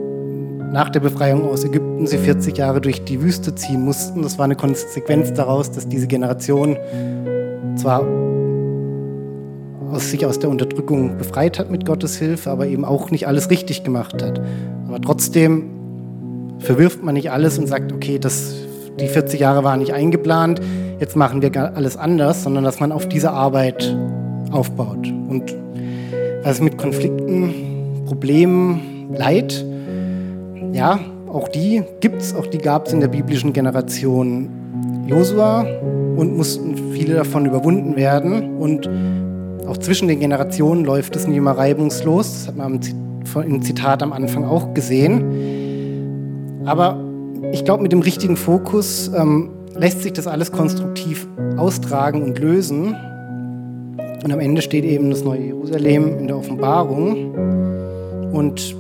nach 0.75 0.89
der 0.89 0.99
Befreiung 0.99 1.47
aus 1.47 1.63
Ägypten 1.63 2.05
sie 2.05 2.17
40 2.17 2.57
Jahre 2.57 2.81
durch 2.81 3.05
die 3.05 3.21
Wüste 3.21 3.55
ziehen 3.55 3.85
mussten. 3.85 4.23
Das 4.23 4.37
war 4.37 4.43
eine 4.43 4.57
Konsequenz 4.57 5.31
daraus, 5.31 5.71
dass 5.71 5.87
diese 5.87 6.05
Generation 6.05 6.75
zwar 7.77 8.05
aus 9.89 10.11
sich 10.11 10.25
aus 10.25 10.37
der 10.37 10.49
Unterdrückung 10.49 11.17
befreit 11.17 11.59
hat 11.59 11.71
mit 11.71 11.85
Gottes 11.85 12.17
Hilfe, 12.17 12.51
aber 12.51 12.67
eben 12.67 12.83
auch 12.83 13.09
nicht 13.09 13.25
alles 13.25 13.49
richtig 13.49 13.85
gemacht 13.85 14.21
hat. 14.21 14.41
Aber 14.89 14.99
trotzdem 14.99 15.69
verwirft 16.59 17.01
man 17.01 17.13
nicht 17.13 17.31
alles 17.31 17.57
und 17.57 17.67
sagt, 17.67 17.93
okay, 17.93 18.19
das, 18.19 18.55
die 18.99 19.07
40 19.07 19.39
Jahre 19.39 19.63
waren 19.63 19.79
nicht 19.79 19.93
eingeplant, 19.93 20.59
jetzt 20.99 21.15
machen 21.15 21.41
wir 21.41 21.55
alles 21.73 21.95
anders, 21.95 22.43
sondern 22.43 22.65
dass 22.65 22.81
man 22.81 22.91
auf 22.91 23.07
diese 23.07 23.31
Arbeit 23.31 23.95
aufbaut. 24.51 25.07
Und 25.29 25.55
was 26.43 26.59
mit 26.59 26.77
Konflikten, 26.77 28.03
Problemen, 28.07 29.13
Leid, 29.15 29.63
ja, 30.75 30.99
auch 31.31 31.47
die 31.47 31.83
gibt 32.01 32.21
es, 32.21 32.35
auch 32.35 32.47
die 32.47 32.57
gab 32.57 32.87
es 32.87 32.93
in 32.93 32.99
der 32.99 33.07
biblischen 33.07 33.53
Generation 33.53 34.49
Josua 35.07 35.61
und 36.17 36.35
mussten 36.35 36.75
viele 36.91 37.15
davon 37.15 37.45
überwunden 37.45 37.95
werden. 37.95 38.57
Und 38.57 38.89
auch 39.67 39.77
zwischen 39.77 40.09
den 40.09 40.19
Generationen 40.19 40.83
läuft 40.83 41.15
es 41.15 41.27
nicht 41.27 41.37
immer 41.37 41.51
reibungslos. 41.51 42.33
Das 42.33 42.47
hat 42.47 42.57
man 42.57 42.81
im 43.47 43.61
Zitat 43.61 44.03
am 44.03 44.11
Anfang 44.11 44.43
auch 44.43 44.73
gesehen. 44.73 46.63
Aber 46.65 46.99
ich 47.53 47.63
glaube, 47.63 47.81
mit 47.81 47.93
dem 47.93 48.01
richtigen 48.01 48.35
Fokus 48.35 49.09
ähm, 49.15 49.51
lässt 49.75 50.03
sich 50.03 50.11
das 50.11 50.27
alles 50.27 50.51
konstruktiv 50.51 51.25
austragen 51.55 52.21
und 52.21 52.37
lösen. 52.37 52.95
Und 54.23 54.33
am 54.33 54.39
Ende 54.41 54.61
steht 54.61 54.83
eben 54.83 55.09
das 55.09 55.23
neue 55.23 55.41
Jerusalem 55.41 56.19
in 56.19 56.27
der 56.27 56.37
Offenbarung. 56.37 57.33
Und 58.33 58.75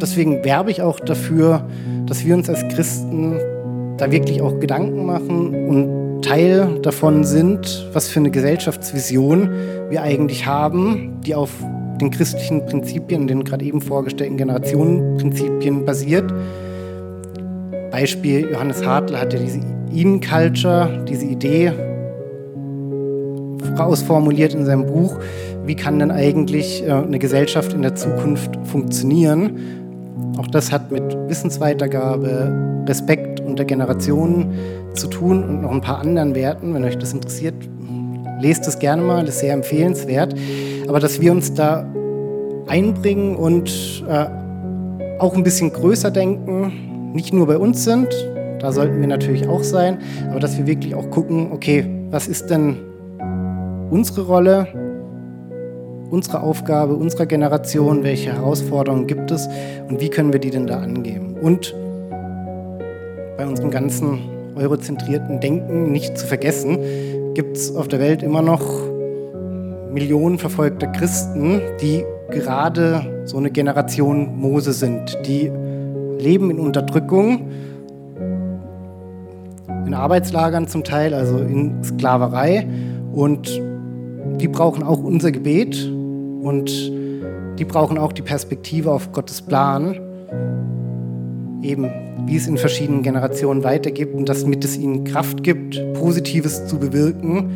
deswegen 0.00 0.44
werbe 0.44 0.70
ich 0.70 0.82
auch 0.82 1.00
dafür, 1.00 1.66
dass 2.06 2.24
wir 2.24 2.34
uns 2.34 2.48
als 2.48 2.66
Christen 2.74 3.38
da 3.96 4.10
wirklich 4.10 4.40
auch 4.40 4.58
Gedanken 4.60 5.04
machen 5.04 5.54
und 5.68 6.22
Teil 6.22 6.78
davon 6.82 7.24
sind, 7.24 7.88
was 7.92 8.08
für 8.08 8.20
eine 8.20 8.30
Gesellschaftsvision 8.30 9.50
wir 9.90 10.02
eigentlich 10.02 10.46
haben, 10.46 11.20
die 11.24 11.34
auf 11.34 11.50
den 12.00 12.10
christlichen 12.10 12.64
Prinzipien, 12.66 13.26
den 13.26 13.44
gerade 13.44 13.64
eben 13.64 13.80
vorgestellten 13.80 14.36
Generationenprinzipien 14.36 15.84
basiert. 15.84 16.32
Beispiel 17.90 18.48
Johannes 18.50 18.84
Hartl 18.84 19.18
hatte 19.18 19.38
diese 19.38 19.60
In-Culture, 19.92 21.04
diese 21.08 21.26
Idee 21.26 21.72
ausformuliert 23.76 24.54
in 24.54 24.64
seinem 24.64 24.86
Buch, 24.86 25.16
wie 25.64 25.74
kann 25.74 25.98
denn 25.98 26.10
eigentlich 26.10 26.82
äh, 26.84 26.90
eine 26.90 27.18
Gesellschaft 27.18 27.72
in 27.72 27.82
der 27.82 27.94
Zukunft 27.94 28.50
funktionieren. 28.64 29.77
Auch 30.38 30.46
das 30.46 30.70
hat 30.70 30.90
mit 30.90 31.16
Wissensweitergabe, 31.28 32.84
Respekt 32.86 33.40
unter 33.40 33.64
Generationen 33.64 34.52
zu 34.94 35.08
tun 35.08 35.42
und 35.42 35.62
noch 35.62 35.72
ein 35.72 35.80
paar 35.80 35.98
anderen 35.98 36.34
Werten. 36.34 36.74
Wenn 36.74 36.84
euch 36.84 36.96
das 36.96 37.12
interessiert, 37.12 37.54
lest 38.40 38.66
es 38.68 38.78
gerne 38.78 39.02
mal, 39.02 39.24
das 39.24 39.36
ist 39.36 39.40
sehr 39.40 39.52
empfehlenswert. 39.52 40.34
Aber 40.86 41.00
dass 41.00 41.20
wir 41.20 41.32
uns 41.32 41.54
da 41.54 41.86
einbringen 42.66 43.36
und 43.36 44.04
äh, 44.08 44.26
auch 45.18 45.34
ein 45.34 45.42
bisschen 45.42 45.72
größer 45.72 46.10
denken, 46.10 47.12
nicht 47.14 47.32
nur 47.32 47.46
bei 47.46 47.58
uns 47.58 47.84
sind, 47.84 48.08
da 48.60 48.72
sollten 48.72 49.00
wir 49.00 49.08
natürlich 49.08 49.48
auch 49.48 49.62
sein, 49.62 49.98
aber 50.30 50.40
dass 50.40 50.58
wir 50.58 50.66
wirklich 50.66 50.94
auch 50.94 51.10
gucken, 51.10 51.52
okay, 51.52 51.84
was 52.10 52.28
ist 52.28 52.50
denn 52.50 52.76
unsere 53.90 54.22
Rolle, 54.22 54.66
unsere 56.10 56.42
Aufgabe, 56.42 56.94
unserer 56.94 57.26
Generation, 57.26 58.02
welche 58.02 58.32
Herausforderungen 58.32 59.06
gibt 59.06 59.30
es 59.30 59.48
und 59.88 60.00
wie 60.00 60.08
können 60.08 60.32
wir 60.32 60.40
die 60.40 60.50
denn 60.50 60.66
da 60.66 60.80
angehen? 60.80 61.36
Und 61.40 61.74
bei 63.36 63.46
unserem 63.46 63.70
ganzen 63.70 64.20
eurozentrierten 64.56 65.40
Denken 65.40 65.92
nicht 65.92 66.18
zu 66.18 66.26
vergessen, 66.26 66.78
gibt 67.34 67.56
es 67.56 67.74
auf 67.74 67.88
der 67.88 68.00
Welt 68.00 68.22
immer 68.22 68.42
noch 68.42 68.62
Millionen 69.92 70.38
verfolgter 70.38 70.88
Christen, 70.88 71.60
die 71.80 72.04
gerade 72.30 73.22
so 73.24 73.36
eine 73.36 73.50
Generation 73.50 74.36
Mose 74.38 74.72
sind, 74.72 75.16
die 75.26 75.50
leben 76.18 76.50
in 76.50 76.58
Unterdrückung, 76.58 77.48
in 79.86 79.94
Arbeitslagern 79.94 80.68
zum 80.68 80.84
Teil, 80.84 81.14
also 81.14 81.38
in 81.38 81.82
Sklaverei. 81.82 82.66
Und 83.12 83.62
die 84.40 84.48
brauchen 84.48 84.82
auch 84.82 85.02
unser 85.02 85.32
Gebet 85.32 85.90
und 86.42 86.70
die 87.58 87.64
brauchen 87.64 87.98
auch 87.98 88.12
die 88.12 88.22
Perspektive 88.22 88.92
auf 88.92 89.12
Gottes 89.12 89.42
Plan, 89.42 89.98
eben 91.62 91.90
wie 92.26 92.36
es 92.36 92.46
in 92.46 92.58
verschiedenen 92.58 93.02
Generationen 93.02 93.64
weitergibt 93.64 94.14
und 94.14 94.28
das 94.28 94.44
mit 94.44 94.64
es 94.64 94.76
ihnen 94.76 95.04
Kraft 95.04 95.42
gibt, 95.42 95.80
Positives 95.94 96.66
zu 96.66 96.78
bewirken, 96.78 97.52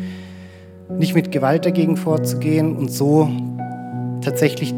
nicht 0.97 1.15
mit 1.15 1.31
Gewalt 1.31 1.65
dagegen 1.65 1.95
vorzugehen 1.95 2.75
und 2.75 2.91
so 2.91 3.29
tatsächlich 4.21 4.73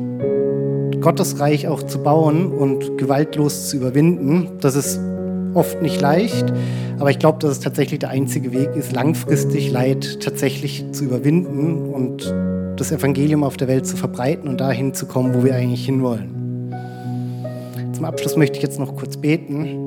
Gottes 1.02 1.40
Reich 1.40 1.68
auch 1.68 1.84
zu 1.84 2.00
bauen 2.00 2.52
und 2.52 2.98
gewaltlos 2.98 3.70
zu 3.70 3.78
überwinden. 3.78 4.50
Das 4.60 4.76
ist 4.76 5.00
oft 5.54 5.82
nicht 5.82 6.02
leicht, 6.02 6.52
aber 7.00 7.10
ich 7.10 7.20
glaube, 7.20 7.40
dass 7.40 7.52
es 7.52 7.60
tatsächlich 7.60 8.00
der 8.00 8.10
einzige 8.10 8.54
Weg 8.54 8.76
ist, 8.76 8.94
langfristig 8.94 9.72
Leid 9.72 10.20
tatsächlich 10.22 10.86
zu 10.92 11.06
überwinden 11.06 11.94
und 11.94 12.34
das 12.78 12.92
Evangelium 12.92 13.44
auf 13.44 13.58
der 13.58 13.68
Welt 13.68 13.88
zu 13.88 13.96
verbreiten 13.96 14.48
und 14.50 14.60
dahin 14.60 14.94
zu 14.94 15.06
kommen, 15.06 15.34
wo 15.34 15.44
wir 15.44 15.56
eigentlich 15.56 15.86
hinwollen. 15.86 16.72
Zum 17.94 18.06
Abschluss 18.06 18.36
möchte 18.36 18.58
ich 18.58 18.64
jetzt 18.64 18.80
noch 18.80 18.96
kurz 18.96 19.18
beten. 19.18 19.82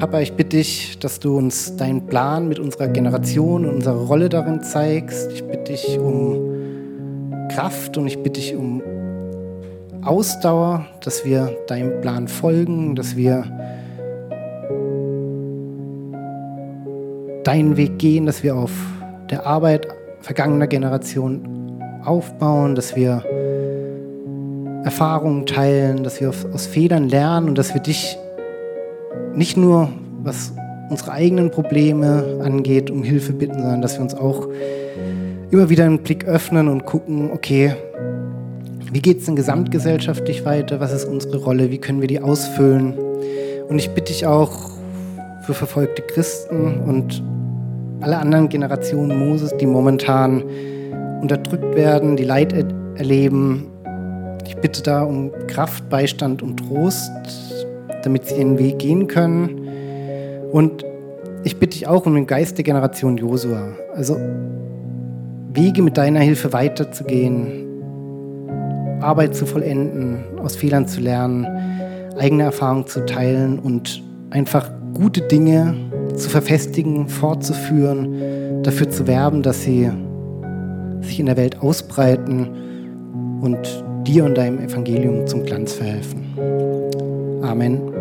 Papa, 0.00 0.20
ich 0.20 0.32
bitte 0.32 0.56
dich, 0.56 0.98
dass 0.98 1.20
du 1.20 1.38
uns 1.38 1.76
deinen 1.76 2.06
Plan 2.06 2.48
mit 2.48 2.58
unserer 2.58 2.88
Generation 2.88 3.64
und 3.64 3.76
unserer 3.76 4.06
Rolle 4.06 4.28
darin 4.28 4.60
zeigst. 4.62 5.30
Ich 5.32 5.44
bitte 5.44 5.72
dich 5.72 5.98
um 5.98 6.52
Kraft 7.48 7.96
und 7.96 8.06
ich 8.06 8.18
bitte 8.18 8.40
dich 8.40 8.56
um 8.56 8.82
Ausdauer, 10.02 10.86
dass 11.02 11.24
wir 11.24 11.56
deinem 11.68 12.00
Plan 12.00 12.28
folgen, 12.28 12.94
dass 12.96 13.16
wir 13.16 13.44
deinen 17.44 17.76
Weg 17.76 17.98
gehen, 17.98 18.26
dass 18.26 18.42
wir 18.42 18.56
auf 18.56 18.72
der 19.30 19.46
Arbeit 19.46 19.86
vergangener 20.24 20.66
Generationen 20.66 21.82
aufbauen, 22.02 22.74
dass 22.74 22.96
wir 22.96 23.22
Erfahrungen 24.82 25.44
teilen, 25.44 26.02
dass 26.02 26.18
wir 26.20 26.32
aus 26.52 26.66
Fehlern 26.66 27.10
lernen 27.10 27.48
und 27.50 27.58
dass 27.58 27.74
wir 27.74 27.82
dich 27.82 28.16
nicht 29.34 29.58
nur, 29.58 29.90
was 30.22 30.54
unsere 30.88 31.12
eigenen 31.12 31.50
Probleme 31.50 32.40
angeht, 32.42 32.90
um 32.90 33.02
Hilfe 33.02 33.34
bitten, 33.34 33.54
sondern 33.54 33.82
dass 33.82 33.96
wir 33.96 34.02
uns 34.02 34.14
auch 34.14 34.48
immer 35.50 35.68
wieder 35.68 35.84
einen 35.84 35.98
Blick 35.98 36.24
öffnen 36.24 36.68
und 36.68 36.86
gucken, 36.86 37.30
okay, 37.30 37.74
wie 38.92 39.02
geht 39.02 39.18
es 39.18 39.26
denn 39.26 39.36
gesamtgesellschaftlich 39.36 40.46
weiter? 40.46 40.80
Was 40.80 40.92
ist 40.92 41.04
unsere 41.04 41.36
Rolle? 41.36 41.70
Wie 41.70 41.78
können 41.78 42.00
wir 42.00 42.08
die 42.08 42.20
ausfüllen? 42.20 42.94
Und 43.68 43.78
ich 43.78 43.90
bitte 43.90 44.12
dich 44.12 44.26
auch 44.26 44.70
für 45.42 45.52
verfolgte 45.52 46.00
Christen 46.00 46.80
und 46.80 47.22
alle 48.04 48.18
anderen 48.18 48.50
Generationen 48.50 49.18
Moses, 49.18 49.56
die 49.56 49.66
momentan 49.66 50.44
unterdrückt 51.22 51.74
werden, 51.74 52.16
die 52.16 52.24
Leid 52.24 52.52
er 52.52 52.66
erleben. 52.96 53.66
Ich 54.46 54.56
bitte 54.56 54.82
da 54.82 55.04
um 55.04 55.32
Kraft, 55.46 55.88
Beistand 55.88 56.42
und 56.42 56.58
Trost, 56.58 57.10
damit 58.02 58.26
sie 58.26 58.34
ihren 58.36 58.58
Weg 58.58 58.78
gehen 58.78 59.06
können. 59.06 59.58
Und 60.52 60.84
ich 61.44 61.58
bitte 61.58 61.78
dich 61.78 61.86
auch 61.86 62.04
um 62.04 62.14
den 62.14 62.26
Geist 62.26 62.58
der 62.58 62.64
Generation 62.64 63.16
Josua. 63.16 63.68
Also 63.96 64.18
Wege 65.54 65.80
mit 65.80 65.96
deiner 65.96 66.20
Hilfe 66.20 66.52
weiterzugehen, 66.52 67.64
Arbeit 69.00 69.34
zu 69.34 69.46
vollenden, 69.46 70.24
aus 70.42 70.56
Fehlern 70.56 70.86
zu 70.86 71.00
lernen, 71.00 71.46
eigene 72.18 72.42
Erfahrungen 72.42 72.86
zu 72.86 73.06
teilen 73.06 73.58
und 73.58 74.02
einfach 74.28 74.70
gute 74.92 75.22
Dinge 75.22 75.74
zu 76.14 76.28
verfestigen, 76.28 77.08
fortzuführen, 77.08 78.62
dafür 78.62 78.90
zu 78.90 79.06
werben, 79.06 79.42
dass 79.42 79.62
sie 79.62 79.90
sich 81.00 81.20
in 81.20 81.26
der 81.26 81.36
Welt 81.36 81.60
ausbreiten 81.60 82.48
und 83.40 83.58
dir 84.06 84.24
und 84.24 84.36
deinem 84.36 84.58
Evangelium 84.58 85.26
zum 85.26 85.44
Glanz 85.44 85.74
verhelfen. 85.74 86.24
Amen. 87.42 87.93